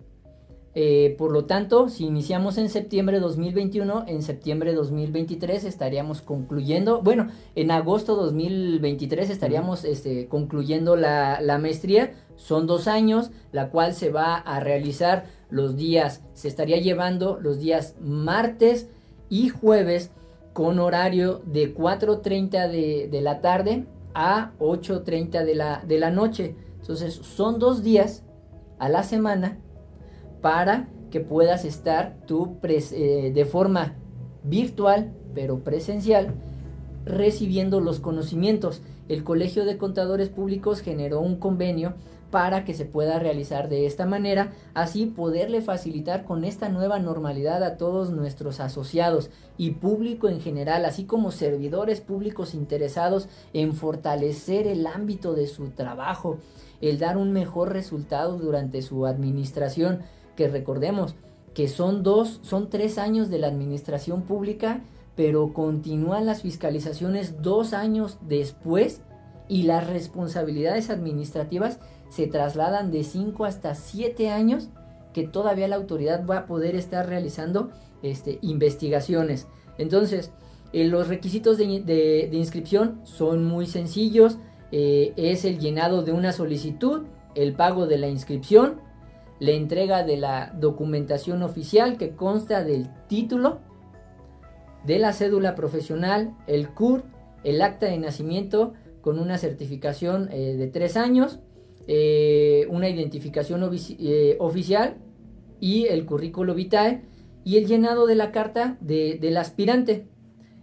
Eh, 0.73 1.15
por 1.17 1.31
lo 1.31 1.45
tanto, 1.45 1.89
si 1.89 2.05
iniciamos 2.05 2.57
en 2.57 2.69
septiembre 2.69 3.17
de 3.17 3.21
2021, 3.21 4.05
en 4.07 4.21
septiembre 4.21 4.71
de 4.71 4.77
2023 4.77 5.65
estaríamos 5.65 6.21
concluyendo, 6.21 7.01
bueno, 7.01 7.27
en 7.55 7.71
agosto 7.71 8.15
de 8.15 8.23
2023 8.23 9.29
estaríamos 9.29 9.83
este, 9.83 10.27
concluyendo 10.27 10.95
la, 10.95 11.41
la 11.41 11.57
maestría. 11.57 12.13
Son 12.37 12.67
dos 12.67 12.87
años, 12.87 13.31
la 13.51 13.69
cual 13.69 13.93
se 13.93 14.09
va 14.09 14.35
a 14.35 14.59
realizar 14.61 15.25
los 15.49 15.75
días, 15.75 16.21
se 16.33 16.47
estaría 16.47 16.77
llevando 16.77 17.37
los 17.41 17.59
días 17.59 17.95
martes 17.99 18.87
y 19.29 19.49
jueves 19.49 20.11
con 20.53 20.79
horario 20.79 21.41
de 21.45 21.75
4.30 21.75 22.69
de, 22.69 23.09
de, 23.09 23.21
la 23.21 23.41
tarde 23.41 23.85
a 24.13 24.51
8.30 24.59 25.43
de 25.43 25.55
la, 25.55 25.83
de 25.85 25.99
la 25.99 26.11
noche. 26.11 26.55
Entonces 26.79 27.13
son 27.13 27.59
dos 27.59 27.83
días 27.83 28.23
a 28.79 28.89
la 28.89 29.03
semana 29.03 29.59
para 30.41 30.87
que 31.11 31.19
puedas 31.19 31.65
estar 31.65 32.17
tú 32.25 32.57
eh, 32.63 33.31
de 33.33 33.45
forma 33.45 33.95
virtual 34.43 35.11
pero 35.33 35.59
presencial 35.59 36.33
recibiendo 37.05 37.79
los 37.79 37.99
conocimientos. 37.99 38.81
El 39.09 39.23
Colegio 39.23 39.65
de 39.65 39.77
Contadores 39.77 40.29
Públicos 40.29 40.81
generó 40.81 41.19
un 41.19 41.37
convenio 41.37 41.95
para 42.31 42.63
que 42.63 42.73
se 42.73 42.85
pueda 42.85 43.19
realizar 43.19 43.67
de 43.67 43.85
esta 43.85 44.05
manera, 44.05 44.53
así 44.73 45.05
poderle 45.05 45.61
facilitar 45.61 46.23
con 46.23 46.45
esta 46.45 46.69
nueva 46.69 46.97
normalidad 46.97 47.61
a 47.61 47.75
todos 47.75 48.11
nuestros 48.11 48.61
asociados 48.61 49.29
y 49.57 49.71
público 49.71 50.29
en 50.29 50.39
general, 50.39 50.85
así 50.85 51.03
como 51.03 51.31
servidores 51.31 51.99
públicos 51.99 52.53
interesados 52.53 53.27
en 53.51 53.73
fortalecer 53.73 54.65
el 54.65 54.87
ámbito 54.87 55.33
de 55.33 55.45
su 55.47 55.71
trabajo, 55.71 56.37
el 56.79 56.99
dar 56.99 57.17
un 57.17 57.33
mejor 57.33 57.73
resultado 57.73 58.37
durante 58.37 58.81
su 58.81 59.05
administración, 59.05 59.99
que 60.35 60.47
recordemos 60.47 61.15
que 61.53 61.67
son 61.67 62.03
dos, 62.03 62.39
son 62.43 62.69
tres 62.69 62.97
años 62.97 63.29
de 63.29 63.39
la 63.39 63.47
administración 63.47 64.23
pública, 64.23 64.81
pero 65.15 65.53
continúan 65.53 66.25
las 66.25 66.41
fiscalizaciones 66.41 67.41
dos 67.41 67.73
años 67.73 68.17
después 68.21 69.01
y 69.47 69.63
las 69.63 69.87
responsabilidades 69.87 70.89
administrativas 70.89 71.79
se 72.09 72.27
trasladan 72.27 72.91
de 72.91 73.03
5 73.03 73.45
hasta 73.45 73.75
7 73.75 74.29
años 74.29 74.69
que 75.13 75.27
todavía 75.27 75.67
la 75.67 75.75
autoridad 75.75 76.25
va 76.25 76.37
a 76.37 76.45
poder 76.45 76.75
estar 76.75 77.07
realizando 77.07 77.69
este, 78.01 78.39
investigaciones. 78.41 79.47
Entonces, 79.77 80.31
eh, 80.73 80.85
los 80.85 81.07
requisitos 81.07 81.57
de, 81.57 82.29
inscripción 82.31 83.01
son 83.03 83.43
muy 83.45 83.65
sencillos. 83.65 84.37
Eh, 84.71 85.13
es 85.17 85.43
el 85.43 85.59
llenado 85.59 86.01
de 86.03 86.13
una 86.13 86.31
solicitud, 86.31 87.03
el 87.35 87.53
pago 87.53 87.87
de 87.87 87.97
la 87.97 88.07
inscripción, 88.07 88.79
la 89.41 89.53
entrega 89.53 90.03
de 90.03 90.17
la 90.17 90.53
documentación 90.55 91.41
oficial 91.41 91.97
que 91.97 92.11
consta 92.15 92.63
del 92.63 92.89
título, 93.07 93.59
de 94.85 94.99
la 94.99 95.13
cédula 95.13 95.55
profesional, 95.55 96.37
el 96.45 96.69
CUR, 96.69 97.05
el 97.43 97.63
acta 97.63 97.87
de 97.87 97.97
nacimiento 97.97 98.73
con 99.01 99.17
una 99.17 99.39
certificación 99.39 100.29
eh, 100.31 100.53
de 100.57 100.67
tres 100.67 100.95
años, 100.95 101.39
eh, 101.87 102.67
una 102.69 102.87
identificación 102.87 103.67
eh, 103.97 104.37
oficial 104.39 104.97
y 105.59 105.87
el 105.87 106.05
currículo 106.05 106.53
vitae 106.53 107.01
y 107.43 107.57
el 107.57 107.65
llenado 107.65 108.05
de 108.05 108.13
la 108.13 108.31
carta 108.31 108.77
del 108.79 109.37
aspirante. 109.37 110.05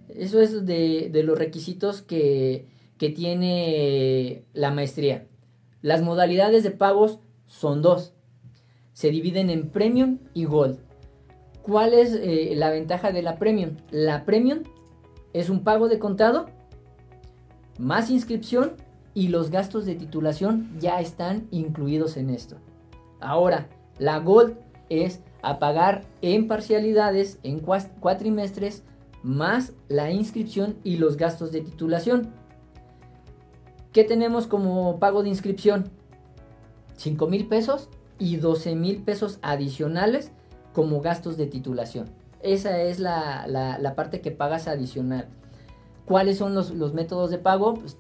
Eso 0.09 0.41
es 0.41 0.66
de, 0.66 1.11
los 1.24 1.37
requisitos 1.37 2.01
que, 2.01 2.68
tiene 2.97 4.45
la 4.53 4.70
maestría. 4.70 5.26
Las 5.83 6.01
modalidades 6.01 6.62
de 6.62 6.70
pagos 6.70 7.18
son 7.47 7.83
dos. 7.83 8.14
Se 8.99 9.12
dividen 9.12 9.49
en 9.49 9.70
Premium 9.70 10.18
y 10.34 10.44
Gold. 10.44 10.80
¿Cuál 11.62 11.94
es 11.94 12.12
eh, 12.14 12.53
la 12.57 12.68
ventaja 12.68 13.12
de 13.12 13.22
la 13.22 13.38
Premium? 13.38 13.76
La 13.92 14.24
Premium 14.24 14.64
es 15.32 15.51
un 15.51 15.62
pago 15.62 15.88
de 15.88 16.01
contado 16.01 16.46
más 17.78 18.11
inscripción 18.11 18.72
y 19.14 19.28
los 19.28 19.53
gastos 19.53 19.86
de 19.86 19.94
titulación 19.94 20.76
ya 20.80 21.01
están 21.01 21.46
incluidos 21.53 22.16
en 22.16 22.28
esto. 22.30 22.57
Ahora, 23.20 23.68
la 24.01 24.18
Gold 24.18 24.57
es 24.88 25.20
a 25.42 25.61
pagar 25.61 26.05
en 26.20 26.49
parcialidades 26.49 27.38
en 27.44 27.61
cuatrimestres 27.61 28.82
más 29.22 29.74
la 29.86 30.11
inscripción 30.11 30.76
y 30.82 30.96
los 30.96 31.16
gastos 31.16 31.53
de 31.53 31.61
titulación. 31.61 32.32
¿Qué 33.92 34.03
tenemos 34.03 34.49
como 34.49 34.99
pago 34.99 35.22
de 35.22 35.28
inscripción? 35.28 35.88
5 36.96 37.28
mil 37.28 37.46
pesos 37.46 37.90
y 38.19 38.37
12 38.37 38.75
mil 38.75 39.03
pesos 39.03 39.39
adicionales 39.43 40.33
como 40.73 41.01
gastos 41.01 41.37
de 41.37 41.47
titulación. 41.47 42.07
Esa 42.43 42.83
es 42.83 43.01
la, 43.01 43.93
parte 43.97 44.21
que 44.21 44.31
pagas 44.31 44.69
adicional. 44.69 45.29
¿Cuáles 46.05 46.39
son 46.39 46.55
los, 46.55 46.71
los 46.71 46.95
métodos 46.95 47.31
de 47.31 47.39
pago? 47.39 47.75
Pues 47.75 47.97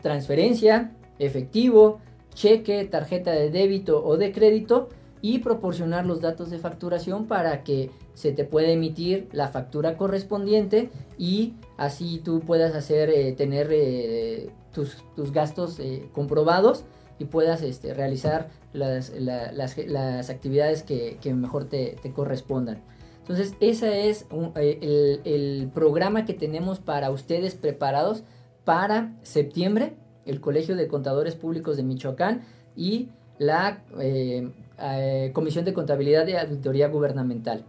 transferencia, 0.00 0.92
efectivo, 1.18 2.00
cheque, 2.34 2.84
tarjeta 2.84 3.30
de 3.30 3.50
débito 3.50 4.04
o 4.04 4.16
de 4.16 4.32
crédito 4.32 4.88
y 5.22 5.38
proporcionar 5.38 6.04
los 6.04 6.20
datos 6.20 6.50
de 6.50 6.58
facturación 6.58 7.26
para 7.26 7.64
que 7.64 7.90
se 8.12 8.32
te 8.32 8.44
pueda 8.44 8.68
emitir 8.68 9.28
la 9.32 9.48
factura 9.48 9.96
correspondiente 9.96 10.90
y 11.16 11.54
así 11.78 12.20
tú 12.22 12.40
puedas 12.40 12.74
hacer 12.74 13.08
eh, 13.08 13.32
tener 13.32 13.70
eh, 13.72 14.50
tus, 14.72 15.02
gastos 15.32 15.80
eh, 15.80 16.10
comprobados 16.12 16.84
y 17.18 17.24
puedas 17.24 17.62
este, 17.62 17.94
realizar 17.94 18.50
las, 18.74 20.30
actividades 20.30 20.82
que, 20.82 21.34
mejor 21.34 21.64
te, 21.64 21.96
correspondan. 22.14 22.82
Entonces, 23.20 23.54
ese 23.60 24.10
es 24.10 24.26
el, 24.56 25.20
el 25.24 25.70
programa 25.72 26.26
que 26.26 26.34
tenemos 26.34 26.78
para 26.78 27.10
ustedes 27.10 27.54
preparados 27.54 28.22
para 28.64 29.14
septiembre, 29.22 29.94
el 30.26 30.40
Colegio 30.40 30.76
de 30.76 30.88
Contadores 30.88 31.34
Públicos 31.34 31.76
de 31.76 31.82
Michoacán 31.82 32.42
y 32.76 33.08
la 33.38 33.82
eh, 33.98 34.50
eh, 34.80 35.30
Comisión 35.32 35.64
de 35.64 35.74
Contabilidad 35.74 36.26
de 36.26 36.38
Auditoría 36.38 36.88
Gubernamental. 36.88 37.64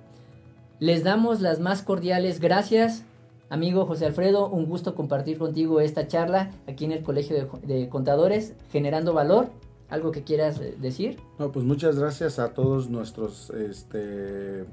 Les 0.80 1.04
damos 1.04 1.42
las 1.42 1.60
más 1.60 1.82
cordiales 1.82 2.40
gracias, 2.40 3.04
amigo 3.50 3.86
José 3.86 4.06
Alfredo, 4.06 4.50
un 4.50 4.66
gusto 4.66 4.96
compartir 4.96 5.38
contigo 5.38 5.80
esta 5.80 6.08
charla 6.08 6.52
aquí 6.68 6.86
en 6.86 6.92
el 6.92 7.04
Colegio 7.04 7.50
de, 7.64 7.90
Contadores, 7.90 8.54
generando 8.72 9.14
valor. 9.14 9.50
¿Algo 9.90 10.12
que 10.12 10.24
quieras 10.24 10.60
eh, 10.60 10.76
decir? 10.80 11.18
No, 11.40 11.52
pues 11.52 11.66
muchas 11.66 12.00
gracias 12.00 12.40
a 12.40 12.54
todos 12.54 12.90
nuestros 12.90 13.50
este, 13.52 14.66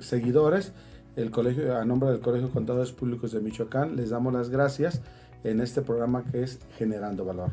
seguidores 0.00 0.72
el 1.16 1.30
colegio, 1.30 1.76
a 1.76 1.84
nombre 1.84 2.10
del 2.10 2.20
Colegio 2.20 2.48
de 2.48 2.52
Contadores 2.52 2.92
Públicos 2.92 3.32
de 3.32 3.40
Michoacán, 3.40 3.96
les 3.96 4.10
damos 4.10 4.32
las 4.32 4.48
gracias 4.48 5.00
en 5.42 5.60
este 5.60 5.82
programa 5.82 6.24
que 6.24 6.42
es 6.42 6.60
Generando 6.78 7.24
Valor. 7.24 7.50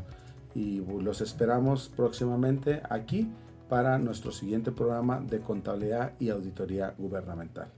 Y 0.54 0.82
los 1.02 1.22
esperamos 1.22 1.92
próximamente 1.96 2.82
aquí 2.90 3.30
para 3.68 3.98
nuestro 3.98 4.32
siguiente 4.32 4.72
programa 4.72 5.20
de 5.20 5.40
contabilidad 5.40 6.14
y 6.20 6.30
auditoría 6.30 6.94
gubernamental. 6.98 7.70